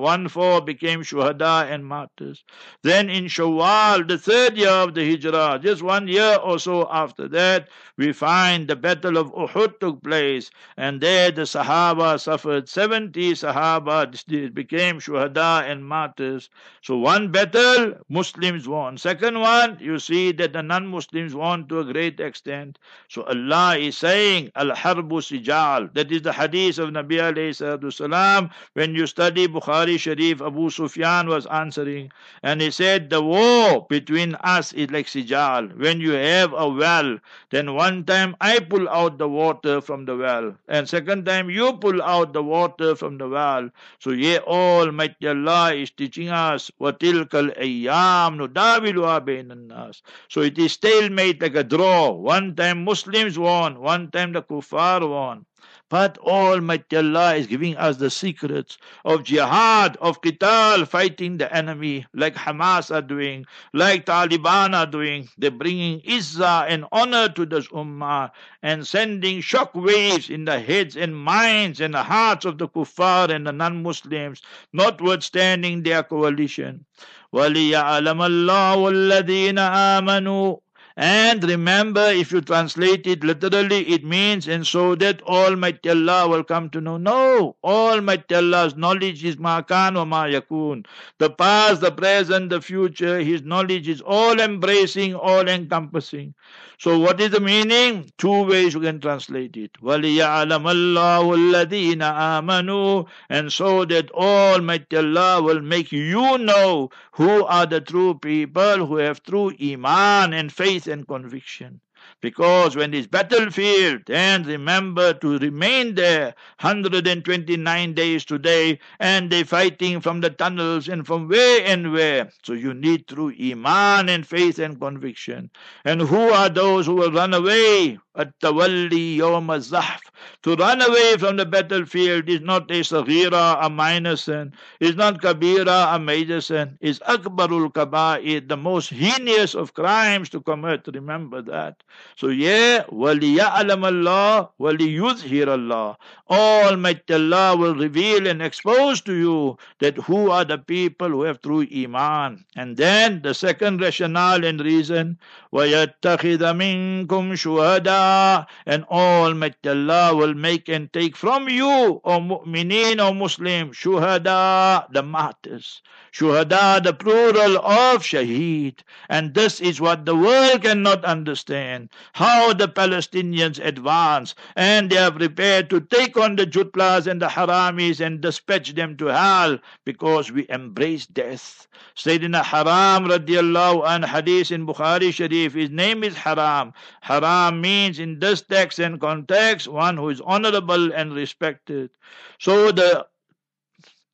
one 0.00 0.28
four 0.28 0.60
became 0.60 1.02
Shuhada 1.02 1.70
and 1.70 1.84
martyrs. 1.84 2.44
Then 2.82 3.08
in 3.10 3.24
Shawwal, 3.24 4.06
the 4.06 4.18
third 4.18 4.56
year 4.56 4.70
of 4.70 4.94
the 4.94 5.08
Hijrah, 5.08 5.60
just 5.62 5.82
one 5.82 6.08
year 6.08 6.36
or 6.42 6.58
so 6.58 6.88
after 6.90 7.28
that, 7.28 7.68
we 7.96 8.12
find 8.12 8.68
the 8.68 8.76
Battle 8.76 9.16
of 9.18 9.32
Uhud 9.34 9.78
took 9.80 10.02
place, 10.02 10.50
and 10.76 11.00
there 11.00 11.30
the 11.30 11.42
Sahaba 11.42 12.18
suffered 12.18 12.68
70 12.68 13.32
Sahaba 13.34 14.54
became 14.54 14.98
Shuhada 14.98 15.70
and 15.70 15.84
martyrs. 15.84 16.48
So 16.82 16.96
one 16.96 17.30
battle, 17.30 17.94
Muslims 18.08 18.68
won. 18.68 18.98
Second 18.98 19.40
one, 19.40 19.78
you 19.80 19.98
see 19.98 20.32
that 20.32 20.52
the 20.52 20.62
non-Muslims 20.62 21.34
won 21.34 21.68
to 21.68 21.80
a 21.80 21.84
great 21.84 22.20
extent. 22.20 22.78
So 23.08 23.22
Allah 23.24 23.76
is 23.78 23.96
saying, 23.96 24.50
Al-Harbu 24.56 25.20
Sijal. 25.20 25.92
That 25.94 26.10
is 26.10 26.22
the 26.22 26.32
hadith 26.32 26.78
of 26.78 26.90
Nabi 26.90 27.18
alayhi 27.18 27.92
salam. 27.92 28.50
When 28.74 28.94
you 28.94 29.06
study 29.21 29.47
Bukhari 29.47 29.99
Sharif, 29.99 30.41
Abu 30.41 30.69
Sufyan 30.71 31.27
was 31.27 31.45
answering, 31.47 32.11
and 32.41 32.61
he 32.61 32.71
said, 32.71 33.09
the 33.09 33.21
war 33.21 33.85
between 33.89 34.33
us 34.35 34.73
is 34.73 34.89
like 34.89 35.05
Sijal. 35.05 35.77
When 35.77 36.01
you 36.01 36.11
have 36.13 36.53
a 36.53 36.67
well, 36.67 37.19
then 37.51 37.75
one 37.75 38.05
time 38.05 38.35
I 38.41 38.59
pull 38.59 38.87
out 38.89 39.17
the 39.17 39.27
water 39.27 39.81
from 39.81 40.05
the 40.05 40.15
well, 40.15 40.55
and 40.67 40.87
second 40.89 41.25
time 41.25 41.49
you 41.49 41.73
pull 41.73 42.01
out 42.01 42.33
the 42.33 42.41
water 42.41 42.95
from 42.95 43.17
the 43.17 43.27
well. 43.27 43.69
So 43.99 44.11
ye 44.11 44.39
Almighty 44.39 45.27
Allah 45.27 45.73
is 45.75 45.91
teaching 45.91 46.29
us 46.29 46.71
وَتِلْكَ 46.79 47.29
الْأَيَّامُ 47.29 48.47
نُدَاوِلُهَا 48.47 49.19
بَيْنَ 49.25 49.51
النَّاسِ 49.51 50.01
So 50.29 50.41
it 50.41 50.57
is 50.57 50.71
stalemate 50.71 51.41
like 51.41 51.55
a 51.55 51.63
draw. 51.63 52.11
One 52.11 52.55
time 52.55 52.85
Muslims 52.85 53.37
won, 53.37 53.79
one 53.79 54.09
time 54.11 54.31
the 54.31 54.41
kuffar 54.41 55.07
won. 55.07 55.45
But 55.91 56.17
Almighty 56.17 56.97
Allah 56.97 57.35
is 57.35 57.47
giving 57.47 57.77
us 57.77 57.97
the 57.97 58.09
secrets 58.09 58.77
of 59.05 59.23
jihad, 59.23 59.95
of 60.01 60.21
qital, 60.21 60.87
fighting 60.87 61.37
the 61.37 61.53
enemy, 61.55 62.05
like 62.13 62.35
Hamas 62.35 62.93
are 62.93 63.01
doing, 63.01 63.45
like 63.73 64.05
Taliban 64.05 64.75
are 64.75 64.85
doing. 64.85 65.29
They're 65.37 65.51
bringing 65.51 66.01
izzah 66.01 66.65
and 66.67 66.85
honor 66.91 67.29
to 67.29 67.45
this 67.45 67.67
ummah 67.69 68.31
and 68.61 68.85
sending 68.85 69.41
shock 69.41 69.73
waves 69.75 70.29
in 70.29 70.45
the 70.45 70.59
heads 70.59 70.97
and 70.97 71.15
minds 71.15 71.79
and 71.79 71.93
the 71.93 72.03
hearts 72.03 72.45
of 72.45 72.57
the 72.57 72.67
kuffar 72.67 73.29
and 73.29 73.47
the 73.47 73.53
non-Muslims, 73.53 74.41
notwithstanding 74.73 75.83
their 75.83 76.03
coalition. 76.03 76.85
وَلِيَعْلَمَ 77.33 78.19
اللَّهُ 78.19 78.91
الَّذِينَ 78.91 79.57
آمَنُوا 79.57 80.59
and 80.99 81.43
remember, 81.43 82.09
if 82.09 82.31
you 82.31 82.41
translate 82.41 83.05
it 83.05 83.23
literally, 83.23 83.87
it 83.87 84.03
means, 84.03 84.47
and 84.47 84.65
so 84.65 84.95
that 84.95 85.21
Almighty 85.21 85.91
Allah 85.91 86.27
will 86.27 86.43
come 86.43 86.71
to 86.71 86.81
know. 86.81 86.97
No, 86.97 87.55
Almighty 87.63 88.33
Allah's 88.33 88.75
knowledge 88.75 89.23
is 89.23 89.35
makan 89.37 89.93
wa 89.93 90.05
ma 90.05 90.23
yakun. 90.25 90.87
The 91.19 91.29
past, 91.29 91.81
the 91.81 91.91
present, 91.91 92.49
the 92.49 92.61
future, 92.61 93.19
His 93.19 93.43
knowledge 93.43 93.87
is 93.87 94.01
all 94.01 94.39
embracing, 94.39 95.13
all 95.13 95.47
encompassing. 95.47 96.33
So 96.79 96.97
what 96.99 97.19
is 97.21 97.31
the 97.31 97.39
meaning? 97.39 98.11
Two 98.19 98.43
ways 98.43 98.75
you 98.75 98.79
can 98.81 98.99
translate 98.99 99.57
it. 99.57 99.73
وَلِيَعْلَمَ 99.81 100.63
اللَّهُ 100.63 101.67
الَّذِينَ 101.67 102.01
آمَنُوا 102.01 103.07
And 103.29 103.51
so 103.51 103.83
that 103.85 104.11
Almighty 104.11 104.97
Allah 104.97 105.41
will 105.41 105.61
make 105.61 105.91
you 105.91 106.37
know 106.37 106.89
who 107.13 107.45
are 107.45 107.65
the 107.65 107.81
true 107.81 108.13
people 108.15 108.85
who 108.85 108.97
have 108.97 109.23
true 109.23 109.53
iman 109.59 110.33
and 110.33 110.51
faith 110.51 110.80
and 110.88 111.06
conviction. 111.06 111.81
Because 112.22 112.76
when 112.76 112.92
this 112.92 113.08
battlefield, 113.08 114.08
and 114.08 114.46
remember 114.46 115.12
to 115.12 115.38
remain 115.38 115.96
there 115.96 116.34
129 116.60 117.94
days 117.94 118.24
today, 118.24 118.78
and 119.00 119.28
they 119.28 119.42
fighting 119.42 120.00
from 120.00 120.20
the 120.20 120.30
tunnels 120.30 120.88
and 120.88 121.04
from 121.04 121.28
where 121.28 121.66
and 121.66 121.92
where. 121.92 122.30
So 122.44 122.52
you 122.52 122.74
need 122.74 123.08
through 123.08 123.34
Iman 123.40 124.08
and 124.08 124.24
faith 124.24 124.60
and 124.60 124.80
conviction. 124.80 125.50
And 125.84 126.00
who 126.00 126.30
are 126.30 126.48
those 126.48 126.86
who 126.86 126.94
will 126.94 127.10
run 127.12 127.34
away? 127.34 127.98
At-tawalli 128.14 129.16
yawm 129.16 129.48
zahf 129.58 130.00
To 130.42 130.54
run 130.54 130.82
away 130.82 131.16
from 131.16 131.36
the 131.38 131.46
battlefield 131.46 132.28
is 132.28 132.42
not 132.42 132.70
a 132.70 132.80
saghira, 132.82 133.56
a 133.64 133.70
minor 133.70 134.16
sin. 134.16 134.52
Is 134.80 134.96
not 134.96 135.22
kabira, 135.22 135.94
a 135.94 135.98
major 135.98 136.42
sin. 136.42 136.76
Is 136.80 136.98
akbarul 137.00 137.72
kaba'ir, 137.72 138.46
the 138.46 138.56
most 138.56 138.90
heinous 138.90 139.54
of 139.54 139.72
crimes 139.72 140.28
to 140.28 140.40
commit. 140.40 140.86
Remember 140.92 141.40
that. 141.42 141.82
So 142.15 142.29
yeah, 142.29 142.83
وَلِيَعْلَمَ 142.91 143.83
اللَّهُ 143.85 144.49
وَلِيُظْهِرَ 144.59 145.47
اللَّهُ 145.47 145.95
Almighty 146.29 147.13
Allah 147.13 147.55
will 147.55 147.75
reveal 147.75 148.27
and 148.27 148.41
expose 148.41 149.01
to 149.01 149.13
you 149.13 149.57
that 149.79 149.95
who 149.97 150.29
are 150.29 150.43
the 150.43 150.57
people 150.57 151.09
who 151.09 151.23
have 151.23 151.41
true 151.41 151.65
iman. 151.73 152.43
And 152.55 152.75
then 152.75 153.21
the 153.21 153.33
second 153.33 153.81
rationale 153.81 154.43
and 154.43 154.59
reason, 154.59 155.19
وَيَتَّخِذَ 155.53 156.39
مِنْكُمْ 156.39 157.07
شُهَدَاءَ 157.07 158.47
And 158.65 158.83
Almighty 158.85 159.69
Allah 159.69 160.15
will 160.15 160.33
make 160.33 160.67
and 160.67 160.91
take 160.91 161.15
from 161.15 161.47
you, 161.47 162.01
O 162.03 162.19
mu'mineen, 162.19 162.99
O 162.99 163.13
Muslim, 163.13 163.71
shuhada, 163.71 164.91
the 164.91 165.03
martyrs. 165.03 165.81
Shuhada, 166.11 166.83
the 166.83 166.93
plural 166.93 167.57
of 167.57 168.01
shaheed. 168.01 168.79
And 169.07 169.33
this 169.33 169.61
is 169.61 169.79
what 169.79 170.05
the 170.05 170.15
world 170.15 170.63
cannot 170.63 171.05
understand. 171.05 171.89
How 172.14 172.52
the 172.52 172.68
Palestinians 172.68 173.64
advance 173.64 174.34
and 174.56 174.90
they 174.90 174.98
are 174.98 175.10
prepared 175.10 175.70
to 175.70 175.80
take 175.80 176.16
on 176.16 176.36
the 176.36 176.46
Jutlas 176.46 177.06
and 177.06 177.20
the 177.20 177.28
Haramis 177.28 178.00
and 178.04 178.20
dispatch 178.20 178.74
them 178.74 178.96
to 178.98 179.06
hell 179.06 179.58
because 179.84 180.30
we 180.30 180.46
embrace 180.48 181.06
death. 181.06 181.66
Sayyidina 181.96 182.42
Haram 182.42 183.06
radiallahu 183.06 183.86
an 183.86 184.02
hadith 184.02 184.50
in 184.50 184.66
Bukhari 184.66 185.12
Sharif, 185.12 185.54
his 185.54 185.70
name 185.70 186.04
is 186.04 186.16
Haram. 186.16 186.72
Haram 187.00 187.60
means 187.60 187.98
in 187.98 188.18
this 188.18 188.42
text 188.42 188.78
and 188.78 189.00
context 189.00 189.68
one 189.68 189.96
who 189.96 190.08
is 190.08 190.20
honorable 190.20 190.92
and 190.92 191.14
respected. 191.14 191.90
So 192.38 192.72
the 192.72 193.06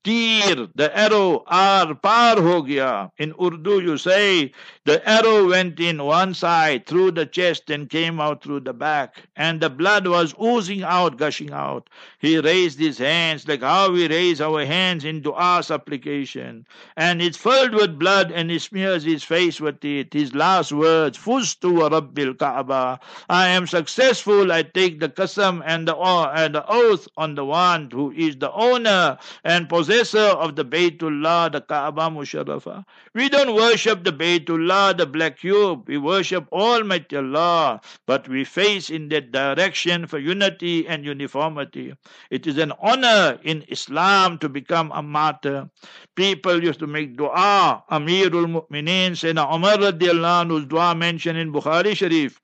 Tear, 0.08 0.68
the 0.74 0.90
arrow, 0.98 1.44
ar, 1.46 1.94
par 1.94 2.40
ho 2.40 2.62
gaya. 2.62 3.10
In 3.18 3.34
Urdu, 3.38 3.82
you 3.82 3.98
say, 3.98 4.52
the 4.86 5.06
arrow 5.06 5.50
went 5.50 5.78
in 5.80 6.02
one 6.02 6.32
side, 6.32 6.86
through 6.86 7.10
the 7.10 7.26
chest, 7.26 7.68
and 7.68 7.90
came 7.90 8.18
out 8.18 8.42
through 8.42 8.60
the 8.60 8.72
back, 8.72 9.24
and 9.36 9.60
the 9.60 9.68
blood 9.68 10.06
was 10.06 10.34
oozing 10.42 10.82
out, 10.82 11.18
gushing 11.18 11.52
out. 11.52 11.90
He 12.20 12.38
raised 12.38 12.78
his 12.78 12.96
hands, 12.96 13.46
like 13.46 13.60
how 13.60 13.92
we 13.92 14.08
raise 14.08 14.40
our 14.40 14.64
hands 14.64 15.04
in 15.04 15.20
dua 15.20 15.62
supplication, 15.62 16.66
and 16.96 17.20
it's 17.20 17.36
filled 17.36 17.74
with 17.74 17.98
blood, 17.98 18.32
and 18.32 18.50
he 18.50 18.58
smears 18.58 19.04
his 19.04 19.22
face 19.22 19.60
with 19.60 19.84
it. 19.84 20.14
His 20.14 20.34
last 20.34 20.72
words, 20.72 21.18
Fustu 21.18 21.86
Rabbil 21.90 22.38
Kaaba. 22.38 22.98
I 23.28 23.48
am 23.48 23.66
successful, 23.66 24.52
I 24.52 24.62
take 24.62 25.00
the 25.00 25.10
qasam 25.10 25.62
and 25.66 25.86
the, 25.86 25.94
and 25.98 26.54
the 26.54 26.64
oath 26.66 27.08
on 27.18 27.34
the 27.34 27.44
one 27.44 27.90
who 27.90 28.10
is 28.12 28.36
the 28.36 28.50
owner 28.52 29.18
and 29.44 29.68
possessor 29.68 29.97
of 29.98 30.56
the 30.56 30.64
Baytullah, 30.64 31.50
the 31.50 31.60
Kaaba 31.60 32.02
Musharrafa. 32.02 32.84
We 33.14 33.28
don't 33.28 33.54
worship 33.54 34.04
the 34.04 34.12
Baytullah, 34.12 34.96
the 34.96 35.06
black 35.06 35.38
cube. 35.38 35.88
We 35.88 35.98
worship 35.98 36.46
Almighty 36.52 37.16
Allah, 37.16 37.80
but 38.06 38.28
we 38.28 38.44
face 38.44 38.90
in 38.90 39.08
that 39.08 39.32
direction 39.32 40.06
for 40.06 40.18
unity 40.18 40.86
and 40.86 41.04
uniformity. 41.04 41.94
It 42.30 42.46
is 42.46 42.58
an 42.58 42.72
honor 42.80 43.38
in 43.42 43.64
Islam 43.68 44.38
to 44.38 44.48
become 44.48 44.92
a 44.94 45.02
martyr. 45.02 45.68
People 46.14 46.62
used 46.62 46.78
to 46.80 46.86
make 46.86 47.16
dua. 47.16 47.82
Amirul 47.90 48.46
Mu'mineen, 48.46 49.12
Sayyidina 49.12 49.52
Umar 49.54 49.78
radiallahu 49.78 50.46
anhu's 50.46 50.66
dua 50.66 50.94
mentioned 50.94 51.38
in 51.38 51.52
Bukhari 51.52 51.96
Sharif. 51.96 52.40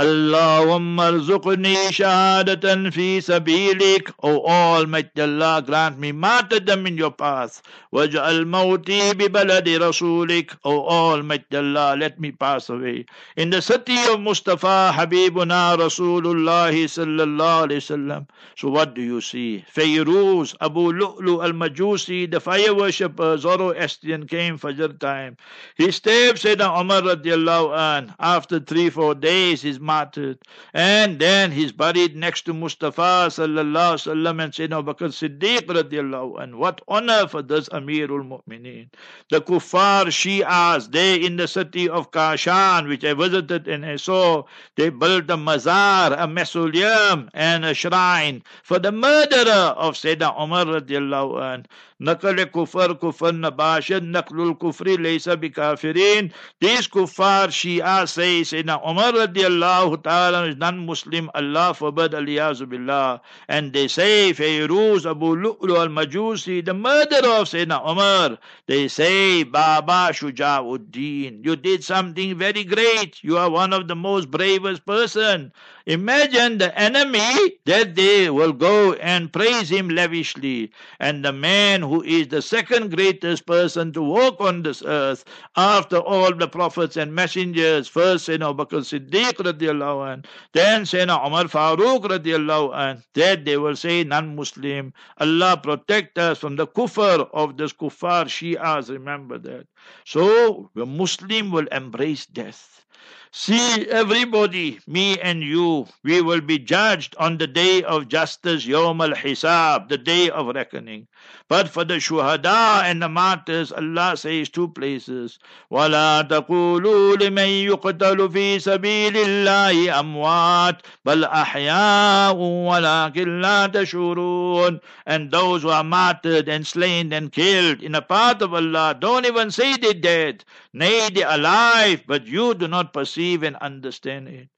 Allahumma 0.00 1.12
rzuqni 1.12 1.74
shahadatan 1.92 2.90
fi 2.90 3.20
sabilik. 3.20 4.10
O 4.22 4.46
Almighty 4.46 5.20
Allah, 5.20 5.62
grant 5.66 5.98
me 5.98 6.10
martyrdom 6.12 6.86
in 6.86 6.96
your 6.96 7.10
path. 7.10 7.60
Waj'al 7.92 8.46
mawti 8.46 9.12
bi 9.18 9.26
baladi 9.28 9.76
rasulik. 9.78 10.56
O 10.64 10.86
Almighty 10.88 11.56
Allah, 11.58 11.96
let 11.98 12.18
me 12.18 12.30
pass 12.32 12.70
away. 12.70 13.04
In 13.36 13.50
the 13.50 13.60
city 13.60 13.98
of 14.08 14.20
Mustafa, 14.20 14.92
Habibuna 14.96 15.76
Rasulullah 15.76 16.72
sallallahu 16.72 17.68
alayhi 17.68 17.84
wasallam. 17.84 18.26
So 18.56 18.70
what 18.70 18.94
do 18.94 19.02
you 19.02 19.20
see? 19.20 19.66
Fayruz, 19.74 20.54
Abu 20.62 20.92
Lu'lu 20.94 21.42
al-Majusi, 21.44 22.30
the 22.30 22.40
fire 22.40 22.74
worshipper, 22.74 23.36
Zoroastrian 23.36 24.26
came 24.26 24.58
Fajr 24.58 24.98
time. 24.98 25.36
He 25.76 25.90
stabbed 25.90 26.38
Sayyidina 26.38 26.80
Umar 26.80 27.02
radiallahu 27.02 27.76
an. 27.76 28.14
After 28.18 28.60
three, 28.60 28.88
four 28.88 29.14
days, 29.14 29.60
his 29.60 29.78
martyred. 29.89 30.37
And 30.73 31.19
then 31.19 31.51
he's 31.51 31.71
buried 31.71 32.15
next 32.15 32.43
to 32.43 32.53
Mustafa 32.53 33.27
sallallahu 33.29 33.99
sallam 34.05 34.43
and 34.43 34.53
Sayyidina 34.53 34.85
Bakr 34.85 35.09
Siddiq 35.09 35.65
radiallahu 35.67 36.41
and 36.41 36.57
what 36.57 36.81
honor 36.87 37.27
for 37.27 37.41
this 37.41 37.69
Amirul 37.69 38.27
Mu'mineen. 38.27 38.89
The 39.29 39.41
kuffar 39.41 40.05
Shi'as, 40.07 40.91
they 40.91 41.15
in 41.15 41.37
the 41.37 41.47
city 41.47 41.89
of 41.89 42.11
Kashan, 42.11 42.87
which 42.87 43.03
I 43.03 43.13
visited 43.13 43.67
and 43.67 43.85
I 43.85 43.95
saw, 43.95 44.43
they 44.75 44.89
built 44.89 45.29
a 45.29 45.37
mazar, 45.37 46.15
a 46.17 46.27
mausoleum 46.27 47.29
and 47.33 47.65
a 47.65 47.73
shrine 47.73 48.43
for 48.63 48.79
the 48.79 48.91
murderer 48.91 49.73
of 49.77 49.95
Sayyidina 49.95 50.39
Umar 50.41 50.65
radiallahu 50.65 51.41
anh. 51.41 51.65
نقل 52.01 52.43
كفر 52.43 52.93
كفر 52.93 53.31
نباشد 53.31 54.03
نقل 54.03 54.41
الكفر 54.49 54.87
ليس 54.99 55.29
بكافرين 55.29 56.31
these 56.59 56.87
kuffar 56.87 57.47
Shia 57.47 58.07
say 58.07 58.41
Sayyidina 58.41 58.81
Umar 58.85 59.13
radiallahu 59.13 59.78
ta'ala 59.96 60.46
is 60.46 60.56
non-Muslim 60.56 61.30
Allah 61.34 61.74
forbid 61.74 62.12
aliyazu 62.12 62.68
billah. 62.68 63.20
And 63.48 63.72
they 63.72 63.88
say 63.88 64.32
Fayruz 64.32 65.08
Abu 65.10 65.36
Lu'lu 65.36 65.76
al-Majusi 65.78 66.64
the 66.64 66.74
murderer 66.74 67.40
of 67.40 67.48
Sayyidina 67.48 67.80
Umar. 67.88 68.38
They 68.66 68.88
say 68.88 69.42
Baba 69.44 70.10
Shuja'uddin 70.12 71.44
you 71.44 71.56
did 71.56 71.84
something 71.84 72.36
very 72.36 72.64
great. 72.64 73.22
You 73.22 73.38
are 73.38 73.50
one 73.50 73.72
of 73.72 73.88
the 73.88 73.96
most 73.96 74.30
bravest 74.30 74.84
person. 74.86 75.52
Imagine 75.86 76.58
the 76.58 76.78
enemy 76.78 77.58
that 77.64 77.94
they 77.94 78.30
will 78.30 78.52
go 78.52 78.92
and 78.94 79.32
praise 79.32 79.70
him 79.70 79.88
lavishly. 79.88 80.70
And 81.00 81.24
the 81.24 81.32
man 81.32 81.82
who 81.82 82.02
is 82.02 82.28
the 82.28 82.42
second 82.42 82.94
greatest 82.96 83.46
person 83.46 83.92
to 83.94 84.02
walk 84.02 84.40
on 84.40 84.62
this 84.62 84.82
earth 84.84 85.24
after 85.56 85.96
all 85.96 86.34
the 86.34 86.48
prophets 86.48 86.96
and 86.96 87.14
messengers, 87.14 87.88
first 87.88 88.28
Sayyidina 88.28 88.50
Abu 88.50 88.64
Bakr 88.64 88.80
Siddiq 88.84 89.40
radiallahu 89.70 90.12
anh, 90.12 90.24
then 90.52 90.82
Sayyidina 90.82 91.26
Umar 91.26 91.44
Farooq 91.44 92.02
radiallahu 92.04 92.74
anh, 92.74 93.02
that 93.14 93.44
they 93.44 93.56
will 93.56 93.76
say 93.76 94.04
non-Muslim. 94.04 94.92
Allah 95.18 95.60
protect 95.62 96.18
us 96.18 96.38
from 96.38 96.56
the 96.56 96.66
kufr 96.66 97.28
of 97.32 97.56
this 97.56 97.72
kuffar 97.72 98.26
Shias, 98.26 98.90
remember 98.90 99.38
that. 99.38 99.66
So 100.04 100.70
the 100.74 100.86
Muslim 100.86 101.50
will 101.50 101.66
embrace 101.68 102.26
death. 102.26 102.84
See, 103.31 103.85
everybody, 103.89 104.79
me 104.87 105.19
and 105.19 105.43
you, 105.43 105.87
we 106.03 106.21
will 106.21 106.39
be 106.39 106.57
judged 106.57 107.15
on 107.17 107.37
the 107.37 107.47
day 107.47 107.83
of 107.83 108.07
justice, 108.07 108.65
Yawm 108.65 109.01
al 109.03 109.13
Hisab, 109.13 109.89
the 109.89 109.97
day 109.97 110.29
of 110.29 110.47
reckoning. 110.55 111.07
But 111.47 111.69
for 111.69 111.83
the 111.83 111.95
shuhada 111.95 112.83
and 112.83 113.01
the 113.03 113.09
martyrs, 113.09 113.71
Allah 113.71 114.17
says 114.17 114.49
two 114.49 114.69
places. 114.69 115.37
وَلَا 115.71 116.27
تَقُولُوا 116.27 117.17
لِمَن 117.17 117.69
يُقْتَلُ 117.69 118.29
فِي 118.29 118.55
سَبِيلِ 118.57 119.13
اللَّهِ 119.13 119.91
أَمْوَاتٌ 119.99 120.79
بَلْ 121.05 121.23
أَحْيَاءٌ 121.25 122.35
وَلَكِنْ 122.35 123.41
لَا 123.41 123.67
تَشْعُرُونَ 123.67 124.79
And 125.05 125.29
those 125.29 125.61
who 125.61 125.69
are 125.69 125.83
martyred 125.83 126.47
and 126.49 126.65
slain 126.65 127.13
and 127.13 127.31
killed 127.31 127.83
in 127.83 127.91
the 127.91 128.01
path 128.01 128.41
of 128.41 128.53
Allah, 128.53 128.95
don't 128.97 129.25
even 129.25 129.51
say 129.51 129.77
they're 129.77 129.93
dead. 129.93 130.45
Nay, 130.72 131.10
they're 131.10 131.28
alive, 131.28 132.04
but 132.06 132.26
you 132.26 132.54
do 132.54 132.68
not 132.68 132.92
perceive 132.92 133.42
and 133.42 133.56
understand 133.56 134.28
it. 134.28 134.48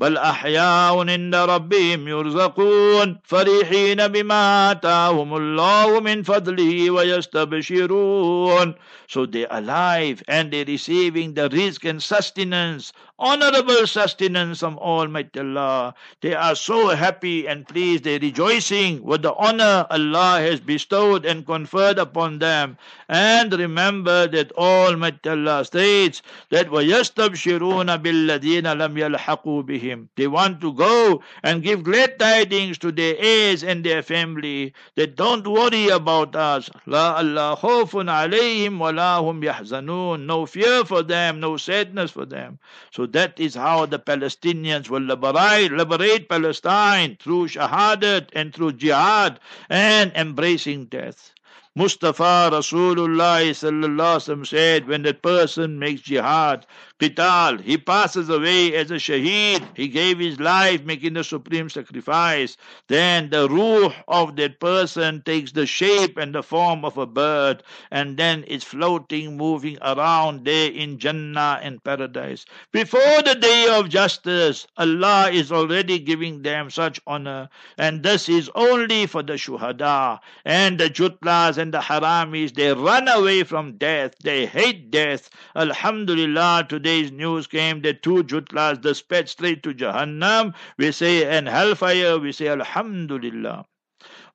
بل 0.00 0.16
أحياء 0.16 1.10
عند 1.10 1.34
ربهم 1.34 2.08
يرزقون 2.08 3.18
فرحين 3.24 4.08
بما 4.08 4.70
آتاهم 4.70 5.36
الله 5.36 6.00
من 6.00 6.22
فضله 6.22 6.90
ويستبشرون 6.90 8.74
So 9.10 9.26
they 9.26 9.44
alive 9.50 10.22
and 10.28 10.52
they 10.52 10.62
receiving 10.62 11.34
the 11.34 11.48
rizq 11.48 11.90
and 11.90 12.00
sustenance, 12.00 12.92
honorable 13.18 13.84
sustenance 13.88 14.60
from 14.60 14.78
Almighty 14.78 15.40
Allah. 15.40 15.94
They 16.20 16.32
are 16.32 16.54
so 16.54 16.90
happy 16.90 17.48
and 17.48 17.66
pleased, 17.66 18.04
they 18.04 18.18
rejoicing 18.18 19.02
with 19.02 19.22
the 19.22 19.34
honor 19.34 19.84
Allah 19.90 20.38
has 20.40 20.60
bestowed 20.60 21.26
and 21.26 21.44
conferred 21.44 21.98
upon 21.98 22.38
them. 22.38 22.78
And 23.08 23.52
remember 23.52 24.28
that 24.28 24.52
Almighty 24.52 25.28
Allah 25.28 25.64
states 25.64 26.22
that 26.50 26.68
وَيَسْتَبْشِرُونَ 26.70 27.96
بِالَّذِينَ 27.96 28.62
لَمْ 28.62 28.94
يَلْحَقُوا 28.96 29.62
بِهِمْ 29.64 29.89
they 30.16 30.26
want 30.26 30.60
to 30.60 30.72
go 30.72 31.22
and 31.42 31.62
give 31.62 31.82
glad 31.82 32.18
tidings 32.18 32.78
to 32.78 32.92
their 32.92 33.16
heirs 33.18 33.62
and 33.62 33.84
their 33.84 34.02
family 34.02 34.74
that 34.96 35.16
don't 35.16 35.46
worry 35.46 35.88
about 35.88 36.36
us. 36.36 36.70
La 36.86 37.16
Allah 37.16 37.56
khawfun 37.60 38.08
alayhim 38.08 38.78
wa 38.78 38.92
hum 39.22 39.42
yahzanun. 39.42 40.26
No 40.26 40.46
fear 40.46 40.84
for 40.84 41.02
them, 41.02 41.40
no 41.40 41.56
sadness 41.56 42.10
for 42.10 42.26
them. 42.26 42.58
So 42.92 43.06
that 43.06 43.38
is 43.40 43.54
how 43.54 43.86
the 43.86 43.98
Palestinians 43.98 44.88
will 44.88 45.02
liberate, 45.02 45.72
liberate 45.72 46.28
Palestine 46.28 47.16
through 47.20 47.48
shahadat 47.48 48.28
and 48.34 48.54
through 48.54 48.72
jihad 48.72 49.40
and 49.68 50.12
embracing 50.14 50.86
death. 50.86 51.32
Mustafa 51.76 52.50
Rasulullah 52.52 53.54
said, 54.44 54.88
when 54.88 55.02
that 55.02 55.22
person 55.22 55.78
makes 55.78 56.02
jihad, 56.02 56.66
qital, 57.00 57.60
he 57.60 57.78
passes 57.78 58.28
away 58.28 58.74
as 58.74 58.90
a 58.90 58.94
shaheed. 58.94 59.66
He 59.74 59.88
gave 59.88 60.18
his 60.18 60.38
life 60.38 60.84
making 60.84 61.14
the 61.14 61.24
supreme 61.24 61.70
sacrifice. 61.70 62.56
Then 62.88 63.30
the 63.30 63.48
ruh 63.48 63.92
of 64.06 64.36
that 64.36 64.60
person 64.60 65.22
takes 65.22 65.52
the 65.52 65.66
shape 65.66 66.16
and 66.16 66.34
the 66.34 66.42
form 66.42 66.84
of 66.84 66.98
a 66.98 67.06
bird, 67.06 67.62
and 67.90 68.16
then 68.16 68.44
it's 68.46 68.64
floating, 68.64 69.36
moving 69.36 69.78
around 69.82 70.44
there 70.44 70.70
in 70.70 70.98
Jannah 70.98 71.58
and 71.62 71.82
paradise. 71.82 72.44
Before 72.72 73.22
the 73.24 73.34
day 73.34 73.68
of 73.70 73.88
justice, 73.88 74.66
Allah 74.76 75.30
is 75.32 75.50
already 75.50 75.98
giving 75.98 76.42
them 76.42 76.70
such 76.70 77.00
honor, 77.06 77.48
and 77.78 78.02
this 78.02 78.28
is 78.28 78.50
only 78.54 79.06
for 79.06 79.22
the 79.22 79.34
shuhada 79.34 80.20
and 80.44 80.78
the 80.78 80.90
jutlas 80.90 81.58
and 81.58 81.72
the 81.72 81.78
Haramis, 81.78 82.54
they 82.54 82.72
run 82.72 83.08
away 83.08 83.42
from 83.44 83.76
death. 83.76 84.14
They 84.22 84.46
hate 84.46 84.90
death. 84.90 85.30
Alhamdulillah, 85.56 86.66
news 86.98 87.46
came 87.46 87.82
that 87.82 88.02
two 88.02 88.24
Jutlas 88.24 88.80
dispatched 88.80 89.28
straight 89.28 89.62
to 89.62 89.72
Jahannam. 89.72 90.54
We 90.76 90.90
say, 90.92 91.24
and 91.26 91.48
hellfire, 91.48 92.18
we 92.18 92.32
say, 92.32 92.48
Alhamdulillah. 92.48 93.66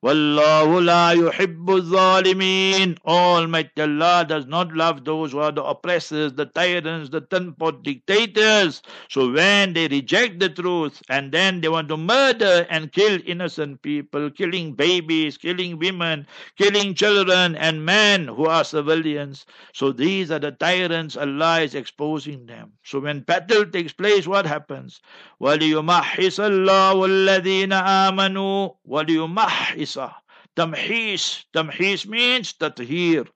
Wallahu 0.03 0.83
la 0.83 1.13
yuhibbu 1.13 1.83
zalimin. 1.83 2.97
Almighty 3.05 3.83
Allah 3.83 4.25
does 4.27 4.47
not 4.47 4.73
love 4.73 5.05
those 5.05 5.33
who 5.33 5.41
are 5.41 5.53
the 5.53 5.63
oppressors, 5.63 6.33
the 6.33 6.47
tyrants, 6.47 7.11
the 7.11 7.21
tenpot 7.21 7.83
dictators. 7.83 8.81
So 9.11 9.31
when 9.31 9.75
they 9.75 9.89
reject 9.89 10.41
the 10.41 10.49
truth 10.49 11.03
and 11.11 11.33
then 11.33 11.61
they 11.61 11.69
want 11.69 11.91
to 11.91 11.99
murder 11.99 12.67
and 12.71 12.91
kill 12.91 13.19
innocent 13.27 13.83
people, 13.83 14.31
killing 14.31 14.73
babies, 14.73 15.37
killing 15.37 15.79
women, 15.79 16.27
killing 16.57 16.95
children 16.95 17.55
and 17.57 17.85
men 17.85 18.27
who 18.27 18.47
are 18.47 18.65
civilians. 18.65 19.45
So 19.75 19.93
these 19.93 20.31
are 20.31 20.39
the 20.39 20.53
tyrants 20.53 21.19
Allah 21.19 21.61
is 21.61 21.75
exposing 21.75 22.47
them. 22.47 22.73
So 22.85 23.01
when 23.01 23.21
battle 23.21 23.67
takes 23.67 23.93
place, 23.93 24.27
what 24.27 24.47
happens? 24.47 25.03
وَلِيُمَحِّصَ 25.43 26.41
اللَّهُ 26.41 27.05
الَّذِينَ 27.05 27.73
آمَنُوا 27.73 29.91
Musa 29.96 30.25
Tamhis. 30.57 31.45
Tamhis 31.55 32.07
means 32.07 32.53
tathir. 32.53 33.27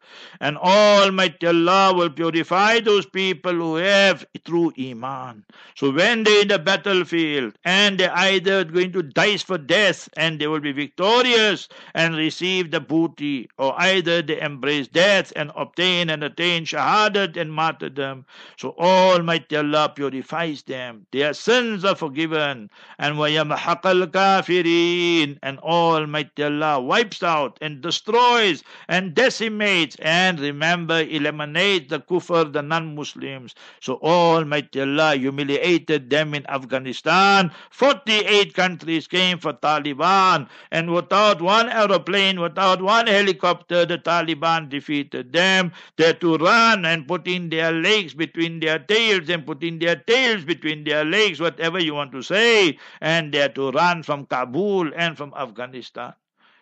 And 0.40 0.58
Almighty 0.58 1.46
Allah 1.46 1.94
will 1.94 2.10
purify 2.10 2.80
those 2.80 3.06
people 3.06 3.54
who 3.54 3.76
have 3.76 4.26
true 4.44 4.72
Iman. 4.78 5.44
So 5.74 5.90
when 5.90 6.24
they're 6.24 6.42
in 6.42 6.48
the 6.48 6.58
battlefield 6.58 7.54
and 7.64 7.98
they're 7.98 8.14
either 8.14 8.64
going 8.64 8.92
to 8.92 9.02
dice 9.02 9.42
for 9.42 9.56
death 9.56 10.08
and 10.18 10.38
they 10.38 10.46
will 10.46 10.60
be 10.60 10.72
victorious 10.72 11.68
and 11.94 12.14
receive 12.16 12.70
the 12.70 12.80
booty, 12.80 13.48
or 13.56 13.74
either 13.80 14.20
they 14.20 14.40
embrace 14.40 14.88
death 14.88 15.32
and 15.34 15.50
obtain 15.56 16.10
and 16.10 16.22
attain 16.22 16.64
shahadat 16.66 17.38
and 17.38 17.52
martyrdom. 17.52 18.26
So 18.58 18.74
Almighty 18.78 19.56
Allah 19.56 19.92
purifies 19.94 20.62
them. 20.64 21.06
Their 21.12 21.32
sins 21.32 21.84
are 21.84 21.96
forgiven. 21.96 22.68
And 22.98 23.16
وَيَمْحَقَ 23.16 23.82
الْكَافِرِينَ 23.82 25.38
And 25.42 25.58
Almighty 25.60 26.42
Allah 26.44 26.80
wipes 26.80 27.07
wipes 27.09 27.23
out 27.23 27.57
and 27.61 27.81
destroys 27.81 28.63
and 28.87 29.15
decimates 29.15 29.95
and 29.99 30.39
remember 30.39 31.01
eliminates 31.01 31.89
the 31.89 31.99
kufr, 31.99 32.53
the 32.53 32.61
non-Muslims. 32.61 33.55
So 33.81 33.95
Almighty 34.03 34.81
Allah 34.81 35.15
humiliated 35.15 36.09
them 36.11 36.35
in 36.35 36.45
Afghanistan. 36.47 37.51
48 37.71 38.53
countries 38.53 39.07
came 39.07 39.39
for 39.39 39.53
Taliban 39.53 40.47
and 40.71 40.93
without 40.93 41.41
one 41.41 41.69
aeroplane, 41.69 42.39
without 42.39 42.81
one 42.81 43.07
helicopter, 43.07 43.85
the 43.85 43.97
Taliban 43.97 44.69
defeated 44.69 45.33
them. 45.33 45.71
They 45.97 46.07
had 46.07 46.21
to 46.21 46.37
run 46.37 46.85
and 46.85 47.07
put 47.07 47.27
in 47.27 47.49
their 47.49 47.71
legs 47.71 48.13
between 48.13 48.59
their 48.59 48.77
tails 48.77 49.29
and 49.29 49.45
put 49.45 49.63
in 49.63 49.79
their 49.79 49.95
tails 49.95 50.45
between 50.45 50.83
their 50.83 51.03
legs, 51.03 51.39
whatever 51.39 51.79
you 51.79 51.95
want 51.95 52.11
to 52.11 52.21
say. 52.21 52.77
And 53.01 53.33
they 53.33 53.39
had 53.39 53.55
to 53.55 53.71
run 53.71 54.03
from 54.03 54.27
Kabul 54.27 54.91
and 54.95 55.17
from 55.17 55.33
Afghanistan. 55.35 56.13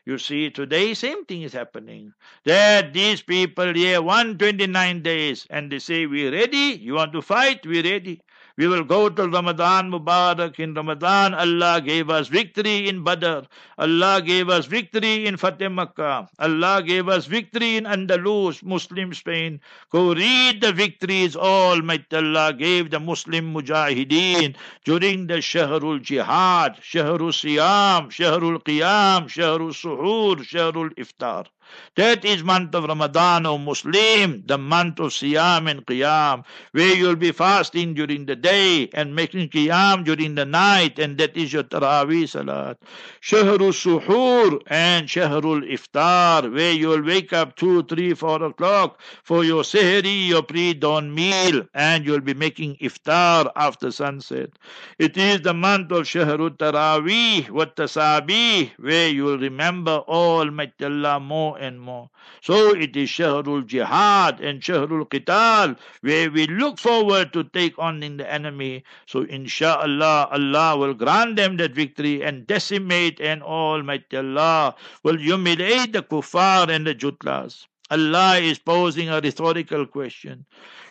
You 0.08 0.18
see, 0.18 0.50
today, 0.50 0.94
same 0.94 1.26
thing 1.26 1.42
is 1.42 1.52
happening. 1.52 2.14
That 2.46 2.94
these 2.94 3.22
people 3.22 3.74
here, 3.74 4.02
129 4.02 5.02
days, 5.02 5.46
and 5.50 5.70
they 5.70 5.80
say, 5.80 6.06
We're 6.06 6.32
ready. 6.32 6.80
You 6.82 6.94
want 6.94 7.12
to 7.12 7.22
fight? 7.22 7.66
We're 7.66 7.84
ready. 7.84 8.22
We 8.58 8.68
will 8.68 8.84
go 8.84 9.08
to 9.08 9.28
Ramadan 9.30 9.92
Mubarak. 9.92 10.60
In 10.60 10.74
Ramadan, 10.74 11.36
Allah 11.36 11.80
gave 11.80 12.10
us 12.10 12.28
victory 12.28 12.90
in 12.90 13.04
Badr. 13.04 13.42
Allah 13.78 14.22
gave 14.26 14.50
us 14.50 14.66
victory 14.66 15.28
in 15.28 15.38
Fateh 15.38 15.70
Makkah. 15.70 16.28
Allah 16.40 16.82
gave 16.84 17.08
us 17.08 17.28
victory 17.28 17.78
in 17.78 17.84
Andalus, 17.86 18.64
Muslim 18.64 19.14
Spain. 19.14 19.60
Go 19.92 20.14
read 20.16 20.62
the 20.62 20.74
victories 20.74 21.36
all 21.36 21.78
Almighty 21.78 22.16
Allah 22.16 22.54
gave 22.54 22.90
the 22.90 23.00
Muslim 23.00 23.54
Mujahideen 23.54 24.56
during 24.86 25.28
the 25.28 25.36
Shahrul 25.36 26.02
Jihad, 26.02 26.78
Shahrul 26.82 27.32
Siyam, 27.32 28.10
Shahrul 28.10 28.64
Qiyam, 28.64 29.28
Shahrul 29.28 29.74
Suhoor, 29.82 30.38
Shahrul 30.38 30.96
Iftar. 30.96 31.46
That 31.96 32.24
is 32.26 32.44
month 32.44 32.76
of 32.76 32.86
Ramadan, 32.86 33.46
O 33.46 33.58
Muslim, 33.58 34.44
the 34.46 34.58
month 34.58 35.00
of 35.00 35.12
Siyam 35.12 35.70
and 35.70 35.86
Qiyam, 35.86 36.46
where 36.72 36.96
you'll 36.96 37.16
be 37.16 37.32
fasting 37.32 37.94
during 37.94 38.26
the 38.26 38.36
day 38.36 38.90
and 38.94 39.16
making 39.16 39.50
Qiyam 39.50 40.04
during 40.06 40.36
the 40.36 40.46
night, 40.46 41.00
and 41.00 41.18
that 41.18 41.36
is 41.36 41.54
your 41.54 41.64
Taraweeh 41.64 42.30
Salat. 42.30 42.78
Shahrul 43.22 43.74
Suhoor 43.74 44.62
and 44.68 45.08
Shahrul 45.08 45.68
Iftar, 45.70 46.54
where 46.54 46.74
you'll 46.74 47.04
wake 47.04 47.34
up 47.34 47.56
2, 47.56 47.84
3, 47.84 48.14
4 48.14 48.44
o'clock 48.44 49.00
for 49.24 49.44
your 49.44 49.64
Sehri, 49.64 50.28
your 50.28 50.44
pre-dawn 50.44 51.14
meal, 51.14 51.68
and 51.74 52.06
you'll 52.06 52.22
be 52.22 52.34
making 52.34 52.76
Iftar 52.78 53.52
after 53.56 53.92
sunset. 53.92 54.52
It 55.00 55.18
is 55.18 55.42
the 55.42 55.54
month 55.54 55.92
of 55.92 56.04
Shahrul 56.04 56.58
Taraweeh, 56.58 57.50
what 57.50 57.76
Tasabih, 57.76 58.72
where 58.78 59.10
you'll 59.10 59.40
remember 59.40 60.04
Almighty 60.08 60.86
Allah 60.86 61.20
more 61.20 61.57
and 61.60 61.80
more. 61.82 62.10
So 62.42 62.76
it 62.76 62.96
is 62.96 63.10
Shahrul 63.10 63.66
Jihad 63.66 64.40
and 64.40 64.62
Shahrul 64.62 65.08
Qital 65.08 65.78
where 66.02 66.30
we 66.30 66.48
look 66.48 66.80
forward 66.80 67.34
to 67.34 67.44
take 67.44 67.78
on 67.78 68.04
in 68.04 68.18
the 68.18 68.32
enemy. 68.32 68.84
So 69.06 69.22
inshallah 69.22 70.30
Allah 70.32 70.78
will 70.78 70.94
grant 70.94 71.36
them 71.36 71.58
that 71.58 71.72
victory 71.72 72.24
and 72.24 72.48
decimate 72.48 73.20
and 73.20 73.44
Almighty 73.44 74.18
Allah 74.18 74.76
will 75.04 75.18
humiliate 75.18 75.94
the 75.94 76.04
kuffar 76.04 76.70
and 76.70 76.88
the 76.88 76.96
jutlas. 76.96 77.68
Allah 77.90 78.38
is 78.38 78.60
posing 78.60 79.10
a 79.10 79.22
rhetorical 79.22 79.86
question. 79.86 80.46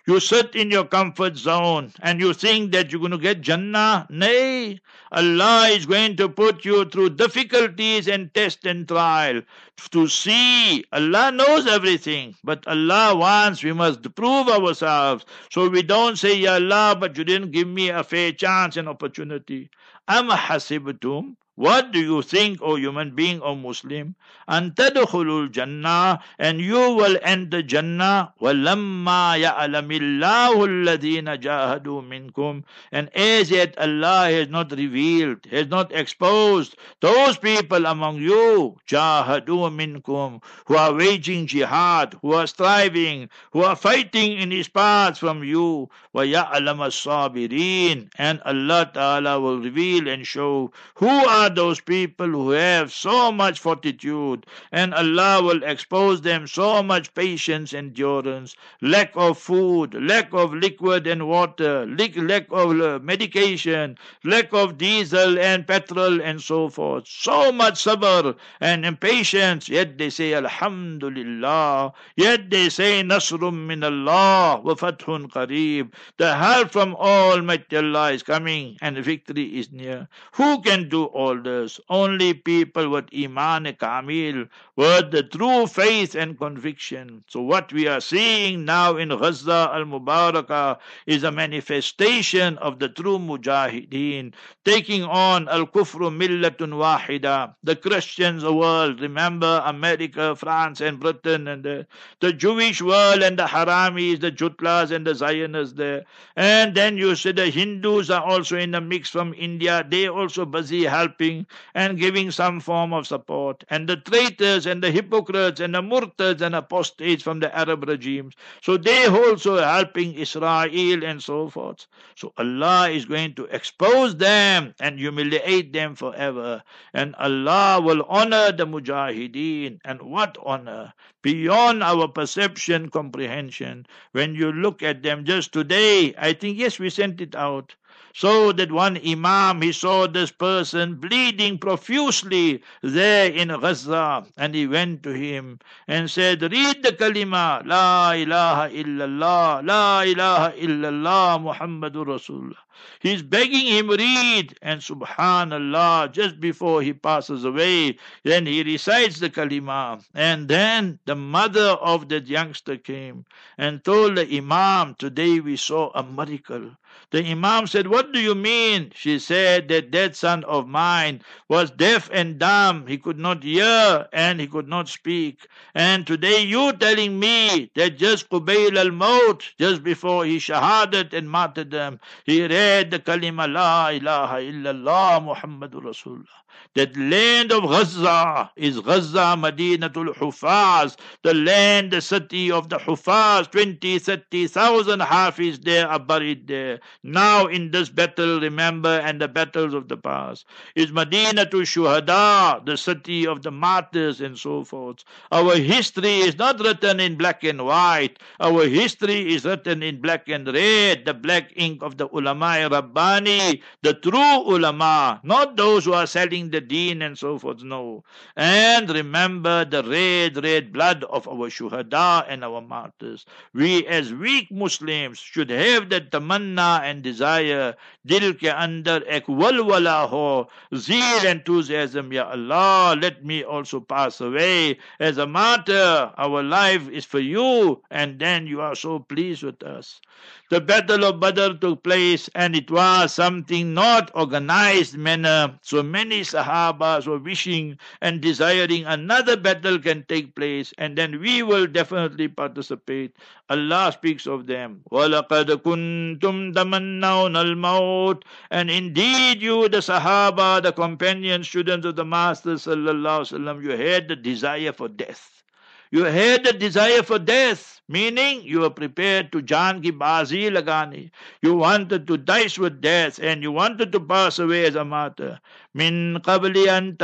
You 0.07 0.21
sit 0.21 0.55
in 0.55 0.71
your 0.71 0.85
comfort 0.85 1.37
zone 1.37 1.93
and 2.01 2.21
you 2.21 2.33
think 2.33 2.73
that 2.73 2.91
you're 2.93 3.01
going 3.01 3.11
to 3.11 3.19
get 3.19 3.41
Jannah. 3.41 4.07
Nay, 4.09 4.79
Allah 5.11 5.69
is 5.69 5.85
going 5.85 6.17
to 6.17 6.29
put 6.29 6.65
you 6.65 6.85
through 6.85 7.11
difficulties 7.11 8.07
and 8.07 8.33
test 8.33 8.65
and 8.67 8.87
trial 8.87 9.43
to 9.91 10.09
see. 10.09 10.85
Allah 10.93 11.33
knows 11.33 11.67
everything, 11.67 12.35
but 12.45 12.67
Allah 12.69 13.17
wants 13.17 13.65
we 13.65 13.73
must 13.73 14.15
prove 14.15 14.49
ourselves. 14.49 15.25
So 15.51 15.69
we 15.69 15.83
don't 15.83 16.17
say, 16.17 16.39
Ya 16.39 16.55
Allah, 16.55 16.97
but 16.99 17.19
you 17.19 17.25
didn't 17.25 17.51
give 17.51 17.69
me 17.69 17.91
a 17.91 18.05
fair 18.05 18.33
chance 18.33 18.77
and 18.77 18.89
opportunity. 18.89 19.71
Am 20.09 20.29
hasibtum 20.29 21.35
what 21.56 21.92
do 21.92 22.00
you 22.00 22.24
think, 22.24 22.60
O 22.62 22.76
human 22.76 23.14
being, 23.14 23.40
O 23.42 23.56
Muslim? 23.56 24.16
أن 24.50 24.74
تدخلوا 24.76 25.48
الجنة 25.48 26.20
and 26.40 26.60
you 26.60 26.96
will 26.96 27.18
enter 27.22 27.62
Jannah 27.62 28.34
ولما 28.42 29.36
يعلم 29.38 29.92
الله 29.92 30.66
الذين 30.66 31.40
جاهدوا 31.40 32.02
منكم 32.02 32.64
and 32.92 33.10
as 33.16 33.52
yet 33.52 33.78
Allah 33.78 34.30
has 34.32 34.50
not 34.50 34.72
revealed, 34.72 35.46
has 35.52 35.68
not 35.68 35.92
exposed 35.94 36.76
those 37.00 37.38
people 37.38 37.86
among 37.86 38.18
you 38.18 38.76
جاهدوا 38.90 39.70
منكم 39.70 40.42
who 40.66 40.76
are 40.76 40.94
waging 40.94 41.48
jihad, 41.48 42.16
who 42.22 42.34
are 42.34 42.48
striving, 42.48 43.30
who 43.54 43.62
are 43.62 43.76
fighting 43.76 44.34
in 44.34 44.52
His 44.52 44.68
path 44.68 45.18
from 45.20 45.44
you 45.44 45.90
ويعلم 46.16 46.82
الصابرين 46.82 48.10
and 48.18 48.42
Allah 48.42 48.90
Ta'ala 48.94 49.40
will 49.40 49.60
reveal 49.60 50.08
and 50.10 50.26
show 50.26 50.72
who 50.96 51.08
are 51.08 51.45
are 51.47 51.55
those 51.55 51.81
people 51.81 52.27
who 52.27 52.51
have 52.51 52.93
so 52.93 53.31
much 53.31 53.61
fortitude, 53.61 54.47
and 54.73 54.93
Allah 54.95 55.41
will 55.43 55.63
expose 55.63 56.21
them 56.23 56.47
so 56.47 56.83
much 56.83 57.15
patience, 57.15 57.73
endurance, 57.73 58.57
lack 58.83 59.13
of 59.15 59.39
food, 59.39 59.95
lack 59.95 60.33
of 60.33 60.53
liquid 60.53 61.07
and 61.07 61.29
water, 61.29 61.87
lack 61.87 62.47
of 62.51 62.81
uh, 62.81 62.99
medication, 63.01 63.97
lack 64.25 64.53
of 64.53 64.77
diesel 64.77 65.39
and 65.39 65.67
petrol, 65.67 66.21
and 66.21 66.41
so 66.41 66.69
forth. 66.69 67.07
So 67.07 67.53
much 67.53 67.85
sabr 67.85 68.37
and 68.61 68.85
impatience, 68.85 69.69
yet 69.69 69.99
they 69.99 70.11
say 70.11 70.35
Alhamdulillah, 70.35 71.93
yet 72.17 72.51
they 72.51 72.69
say 72.69 73.03
Nasrum 73.03 73.67
min 73.69 73.85
Allah 73.85 74.61
wa 74.65 74.75
Fathun 74.75 75.29
Qareeb. 75.31 75.93
The 76.17 76.35
help 76.35 76.73
from 76.73 76.97
Almighty 76.97 77.77
Allah 77.77 78.11
is 78.13 78.23
coming 78.25 78.77
and 78.83 78.99
victory 78.99 79.59
is 79.61 79.71
near. 79.71 80.09
Who 80.33 80.61
can 80.63 80.89
do 80.89 81.05
all 81.05 81.36
this. 81.43 81.81
Only 81.89 82.35
people 82.35 82.89
with 82.91 83.07
Iman 83.15 83.75
Kamil, 83.79 84.47
with 84.77 85.11
the 85.11 85.23
true 85.23 85.67
faith 85.67 86.15
and 86.15 86.39
conviction. 86.39 87.25
So 87.29 87.41
what 87.43 87.73
we 87.73 87.87
are 87.89 88.01
seeing 88.01 88.65
now 88.65 88.97
in 88.97 89.11
Gaza 89.11 89.71
al-Mubarakah 89.73 90.79
is 91.07 91.25
a 91.25 91.33
manifestation 91.33 92.59
of 92.59 92.79
the 92.79 92.89
true 92.89 93.19
Mujahideen 93.19 94.33
taking 94.65 95.03
on 95.03 95.49
al-Kufru 95.49 96.11
millatun 96.11 96.73
wahida. 96.75 97.55
The 97.63 97.77
Christians 97.77 98.43
of 98.43 98.47
the 98.47 98.55
world, 98.55 99.01
remember 99.01 99.63
America, 99.65 100.37
France 100.37 100.81
and 100.81 101.01
Britain 101.01 101.49
and 101.49 101.65
the, 101.65 101.87
the 102.21 102.33
Jewish 102.33 102.81
world 102.81 103.23
and 103.23 103.39
the 103.39 103.45
Haramis, 103.45 104.21
the 104.21 104.31
Jutlas 104.31 104.91
and 104.91 105.07
the 105.07 105.15
Zionists 105.15 105.75
there. 105.75 106.05
And 106.37 106.75
then 106.75 106.97
you 106.97 107.17
see 107.17 107.33
the 107.33 107.47
Hindus 107.51 108.09
are 108.09 108.23
also 108.23 108.57
in 108.57 108.71
the 108.71 108.81
mix 108.81 109.11
from 109.11 109.35
India. 109.35 109.85
They 109.89 110.09
also 110.09 110.45
busy 110.45 110.85
helping 110.85 111.26
and 111.75 111.99
giving 111.99 112.31
some 112.31 112.61
form 112.61 112.93
of 112.93 113.07
support. 113.07 113.65
And 113.69 113.89
the 113.89 113.97
traitors 113.97 114.67
and 114.67 114.83
the 114.83 114.91
hypocrites 114.91 115.61
and 115.61 115.75
the 115.75 115.83
murtads 115.83 116.41
and 116.41 116.55
apostates 116.55 117.23
from 117.23 117.41
the 117.41 117.55
Arab 117.57 117.89
regimes. 117.89 118.35
So 118.63 118.77
they 118.77 119.07
also 119.07 119.57
helping 119.57 120.15
Israel 120.15 121.05
and 121.05 121.23
so 121.23 121.49
forth. 121.49 121.87
So 122.15 122.33
Allah 122.37 122.91
is 122.91 123.05
going 123.05 123.35
to 123.35 123.45
expose 123.47 124.17
them 124.17 124.75
and 124.81 124.99
humiliate 124.99 125.73
them 125.73 125.95
forever. 125.95 126.63
And 126.95 127.15
Allah 127.17 127.81
will 127.83 128.03
honor 128.09 128.53
the 128.53 128.67
mujahideen. 128.67 129.81
And 129.85 130.03
what 130.03 130.37
honor? 130.45 130.93
Beyond 131.23 131.83
our 131.83 132.09
perception, 132.09 132.89
comprehension. 132.91 133.87
When 134.13 134.35
you 134.35 134.53
look 134.53 134.83
at 134.83 135.03
them 135.03 135.25
just 135.25 135.53
today, 135.53 136.15
I 136.17 136.33
think, 136.33 136.59
yes, 136.59 136.79
we 136.79 136.91
sent 136.91 137.21
it 137.21 137.35
out. 137.35 137.75
So 138.19 138.51
that 138.53 138.73
one 138.73 138.97
Imam, 139.07 139.61
he 139.61 139.73
saw 139.73 140.07
this 140.07 140.31
person 140.31 140.95
bleeding 140.95 141.59
profusely 141.59 142.63
there 142.81 143.31
in 143.31 143.49
Gaza 143.49 144.25
and 144.39 144.55
he 144.55 144.67
went 144.67 145.03
to 145.03 145.11
him 145.13 145.59
and 145.87 146.11
said, 146.11 146.41
read 146.41 146.83
the 146.83 146.93
kalima, 146.93 147.61
La 147.67 148.13
ilaha 148.13 148.71
illallah, 148.73 149.67
La 149.67 150.01
ilaha 150.01 150.57
illallah, 150.57 151.43
Muhammadur 151.45 152.07
Rasulullah. 152.07 152.66
He's 153.01 153.23
begging 153.23 153.67
him 153.67 153.89
read 153.89 154.59
and 154.63 154.81
subhanallah 154.81 156.13
just 156.13 156.41
before 156.41 156.83
he 156.83 156.93
passes 156.93 157.45
away 157.45 157.99
then 158.23 158.47
he 158.47 158.63
recites 158.63 159.19
the 159.19 159.31
kalima 159.31 160.05
and 160.15 160.49
then 160.49 160.99
the 161.05 161.15
mother 161.15 161.77
of 161.81 162.09
that 162.09 162.27
youngster 162.27 162.77
came 162.77 163.25
and 163.59 163.85
told 163.85 164.17
the 164.17 164.37
imam 164.37 164.95
today 164.95 165.41
we 165.41 165.57
saw 165.57 165.91
a 165.95 166.03
miracle 166.03 166.71
the 167.13 167.25
Imam 167.25 167.69
said, 167.69 167.87
What 167.87 168.13
do 168.13 168.19
you 168.19 168.35
mean? 168.35 168.91
She 168.95 169.21
said 169.21 169.69
that 169.69 169.93
that 169.93 170.17
son 170.17 170.43
of 170.45 170.67
mine 170.67 171.23
was 171.49 171.71
deaf 171.71 172.11
and 172.13 172.37
dumb. 172.39 172.87
He 172.89 172.99
could 172.99 173.19
not 173.19 173.45
hear 173.45 174.09
and 174.13 174.41
he 174.41 174.49
could 174.49 174.67
not 174.67 174.89
speak. 174.89 175.47
And 175.75 176.05
today 176.05 176.43
you 176.43 176.73
telling 176.73 177.21
me 177.21 177.71
that 177.77 177.97
just 177.97 178.29
Qubayl 178.29 178.77
al 178.77 178.91
Maut, 178.91 179.45
just 179.57 179.85
before 179.85 180.25
he 180.25 180.39
shahadat 180.39 181.13
and 181.13 181.31
martyrdom, 181.31 182.01
he 182.25 182.43
read 182.43 182.51
the 182.91 182.99
kalima 182.99 183.53
La 183.53 183.89
ilaha 183.89 184.37
illallah 184.37 185.35
Muhammadur 185.35 185.83
Rasulullah. 185.83 186.43
That 186.75 186.97
land 186.97 187.53
of 187.53 187.65
Gaza 187.65 188.51
is 188.57 188.81
Gaza 188.81 189.37
Madinatul 189.39 190.15
Hufaz, 190.15 190.97
the 191.23 191.35
land, 191.35 191.91
the 191.91 192.01
city 192.01 192.51
of 192.51 192.69
the 192.69 192.79
Hufaz. 192.79 193.51
20, 193.51 193.99
30,000 193.99 195.01
Hafiz 195.01 195.59
there 195.61 195.89
are 195.89 195.99
buried 195.99 196.47
there. 196.47 196.81
Now 197.03 197.47
in 197.47 197.71
this 197.71 197.89
battle, 197.89 198.41
remember, 198.41 199.01
and 199.05 199.21
the 199.21 199.29
battles 199.29 199.75
of 199.75 199.89
the 199.89 199.97
past, 199.97 200.47
is 200.75 200.91
Madinatul 200.91 201.65
Shuhada, 201.65 202.65
the 202.65 202.77
city 202.77 203.27
of 203.27 203.43
the 203.43 203.51
martyrs 203.51 204.21
and 204.21 204.39
so 204.39 204.65
forth. 204.65 205.05
Our 205.33 205.57
history 205.57 206.21
is 206.21 206.37
not 206.37 206.61
written 206.61 207.01
in 207.01 207.17
black 207.17 207.45
and 207.45 207.65
white. 207.65 208.19
Our 208.41 208.67
history 208.67 209.35
is 209.35 209.45
written 209.45 209.83
in 209.83 210.01
black 210.01 210.29
and 210.29 210.47
red, 210.47 211.05
the 211.05 211.15
black 211.15 211.53
ink 211.57 211.83
of 211.83 211.97
the 211.97 212.09
ulama 212.13 212.56
Rabbani, 212.65 213.63
the 213.83 213.95
true 213.95 214.43
ulama, 214.47 215.21
not 215.23 215.57
those 215.57 215.85
who 215.85 215.93
are 215.93 216.07
selling 216.07 216.51
the 216.51 216.61
deen 216.61 217.03
and 217.03 217.19
so 217.19 217.39
forth. 217.39 217.63
No. 217.63 218.05
And 218.37 218.89
remember 218.91 219.65
the 219.65 219.83
red, 219.83 220.43
red 220.43 220.73
blood 220.73 221.05
of 221.05 221.29
our 221.29 221.49
shuhada 221.49 222.25
and 222.29 222.45
our 222.45 222.61
martyrs. 222.61 223.27
We 223.53 223.87
as 223.87 224.13
weak 224.13 224.51
Muslims 224.51 225.19
should 225.19 225.51
have 225.51 225.91
that 225.91 226.11
tamanna 226.11 226.81
and 226.83 227.03
desire. 227.03 227.75
Dil 228.05 228.35
ke 228.35 228.53
andar 228.55 229.03
ek 229.07 229.27
walwala 229.27 230.09
ho, 230.09 230.49
zeal 230.75 231.27
enthusiasm, 231.27 232.13
Ya 232.13 232.31
Allah, 232.31 232.97
let 233.01 233.25
me 233.25 233.43
also 233.45 233.81
pass 233.81 234.21
away 234.21 234.79
as 235.01 235.19
a 235.19 235.27
martyr. 235.27 236.13
Our 236.17 236.43
life 236.43 236.89
is 236.89 237.05
for 237.05 237.21
you, 237.21 237.83
and 237.91 238.19
then 238.19 238.47
you 238.47 238.61
are 238.61 238.75
so 238.75 238.99
pleased 239.01 239.43
with 239.43 239.63
us. 239.63 240.01
The 240.50 240.60
Battle 240.60 241.06
of 241.06 241.20
Badr 241.20 241.54
took 241.62 241.82
place, 241.84 242.30
and 242.36 242.56
it 242.56 242.70
was 242.70 243.14
something 243.14 243.74
not 243.74 244.12
organized 244.14 244.98
manner. 244.98 245.58
So 245.62 245.82
many 245.82 246.22
Sahabas 246.22 247.08
were 247.08 247.20
wishing 247.20 247.78
and 248.02 248.20
desiring 248.20 248.86
another 248.86 249.38
battle 249.38 249.80
can 249.80 250.04
take 250.10 250.36
place, 250.36 250.74
and 250.78 250.98
then 250.98 251.20
we 251.22 251.42
will 251.42 251.68
definitely 251.68 252.28
participate. 252.28 253.16
Allah 253.50 253.92
speaks 253.94 254.28
of 254.28 254.48
them. 254.48 254.82
وَلَقَدْ 254.92 255.48
كُنْتُمْ 255.64 256.54
تَمَنَّوْنَ 256.54 257.36
الْمَوْتِ 257.36 258.24
And 258.52 258.70
indeed 258.70 259.42
you, 259.42 259.70
the 259.70 259.78
Sahaba, 259.78 260.62
the 260.62 260.74
companions, 260.74 261.48
students 261.48 261.86
of 261.86 261.96
the 261.96 262.06
Master, 262.06 262.56
sallallahu 262.56 263.32
alaihi 263.32 263.64
you 263.64 263.72
had 263.72 264.08
the 264.08 264.16
desire 264.16 264.74
for 264.74 264.88
death. 264.88 265.44
You 265.92 266.06
had 266.06 266.46
the 266.46 266.54
desire 266.54 267.04
for 267.04 267.20
death, 267.20 267.75
meaning 267.89 268.43
you 268.43 268.61
were 268.61 268.71
prepared 268.71 269.31
to 269.33 269.43
Jaan 269.43 269.83
ki 269.83 269.93
baazi 269.93 270.51
lagani. 270.51 271.11
You 271.43 271.55
wanted 271.55 272.07
to 272.09 272.17
dice 272.17 272.59
with 272.59 272.81
death 272.81 273.19
and 273.23 273.43
you 273.43 273.53
wanted 273.53 273.93
to 273.93 274.01
pass 274.01 274.39
away 274.39 274.67
as 274.67 274.75
a 274.75 274.85
martyr. 274.85 275.41
Min 275.75 276.19
qabli 276.23 276.69
an 276.69 276.97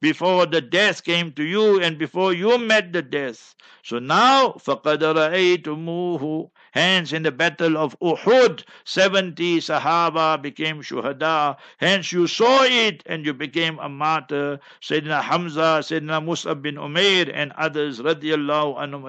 before 0.00 0.46
the 0.46 0.60
death 0.60 1.02
came 1.04 1.32
to 1.32 1.42
you 1.42 1.80
and 1.80 1.98
before 1.98 2.32
you 2.32 2.58
met 2.58 2.92
the 2.92 3.02
death. 3.02 3.54
So 3.84 3.98
now, 3.98 4.50
faqad 4.62 5.00
ra'aytumuhu. 5.00 6.50
Hence, 6.70 7.12
in 7.12 7.22
the 7.22 7.32
battle 7.32 7.76
of 7.76 7.98
Uhud, 8.00 8.64
70 8.84 9.58
Sahaba 9.58 10.40
became 10.40 10.80
Shuhada. 10.82 11.56
Hence, 11.78 12.12
you 12.12 12.26
saw 12.26 12.62
it 12.62 13.02
and 13.06 13.26
you 13.26 13.34
became 13.34 13.78
a 13.80 13.88
martyr. 13.88 14.60
Sayyidina 14.80 15.20
Hamza, 15.20 15.80
Sayyidina 15.82 16.24
Mus'ab 16.24 16.62
bin 16.62 16.76
Umair, 16.76 17.30
and 17.34 17.52
others, 17.58 18.00
radiallahu 18.00 18.78
anhum 18.78 19.02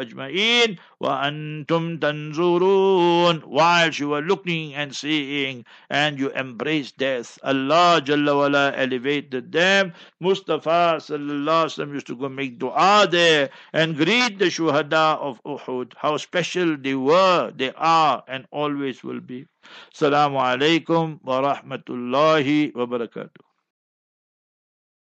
wa 0.99 1.23
antum 1.23 1.99
tanzurun. 1.99 3.43
Whilst 3.45 3.99
you 3.99 4.09
were 4.09 4.21
looking 4.21 4.73
and 4.73 4.95
seeing, 4.95 5.65
and 5.89 6.19
you 6.19 6.31
embraced 6.31 6.97
death. 6.97 7.37
Allah 7.43 8.01
Jalla 8.03 8.35
wala 8.35 8.73
elevated 8.75 9.51
them. 9.51 9.93
Mustafa 10.19 10.97
sallallahu 10.99 11.67
alaihi 11.67 11.71
wasallam 11.71 11.93
used 11.93 12.07
to 12.07 12.15
go 12.15 12.29
make 12.29 12.59
dua 12.59 13.07
there 13.09 13.49
and 13.73 13.95
greet 13.95 14.39
the 14.39 14.45
shuhada 14.45 15.17
of 15.19 15.41
Uhud. 15.43 15.93
How 15.97 16.17
special 16.17 16.77
they 16.77 16.95
were 16.95 17.51
they 17.55 17.71
are 17.77 18.23
and 18.27 18.45
always 18.51 19.03
will 19.03 19.21
be. 19.21 19.45
Assalamu 19.93 20.39
alaikum 20.41 21.19
wa 21.23 21.41
rahmatullahi 21.53 22.75
wa 22.75 22.85
barakatuh. 22.85 23.52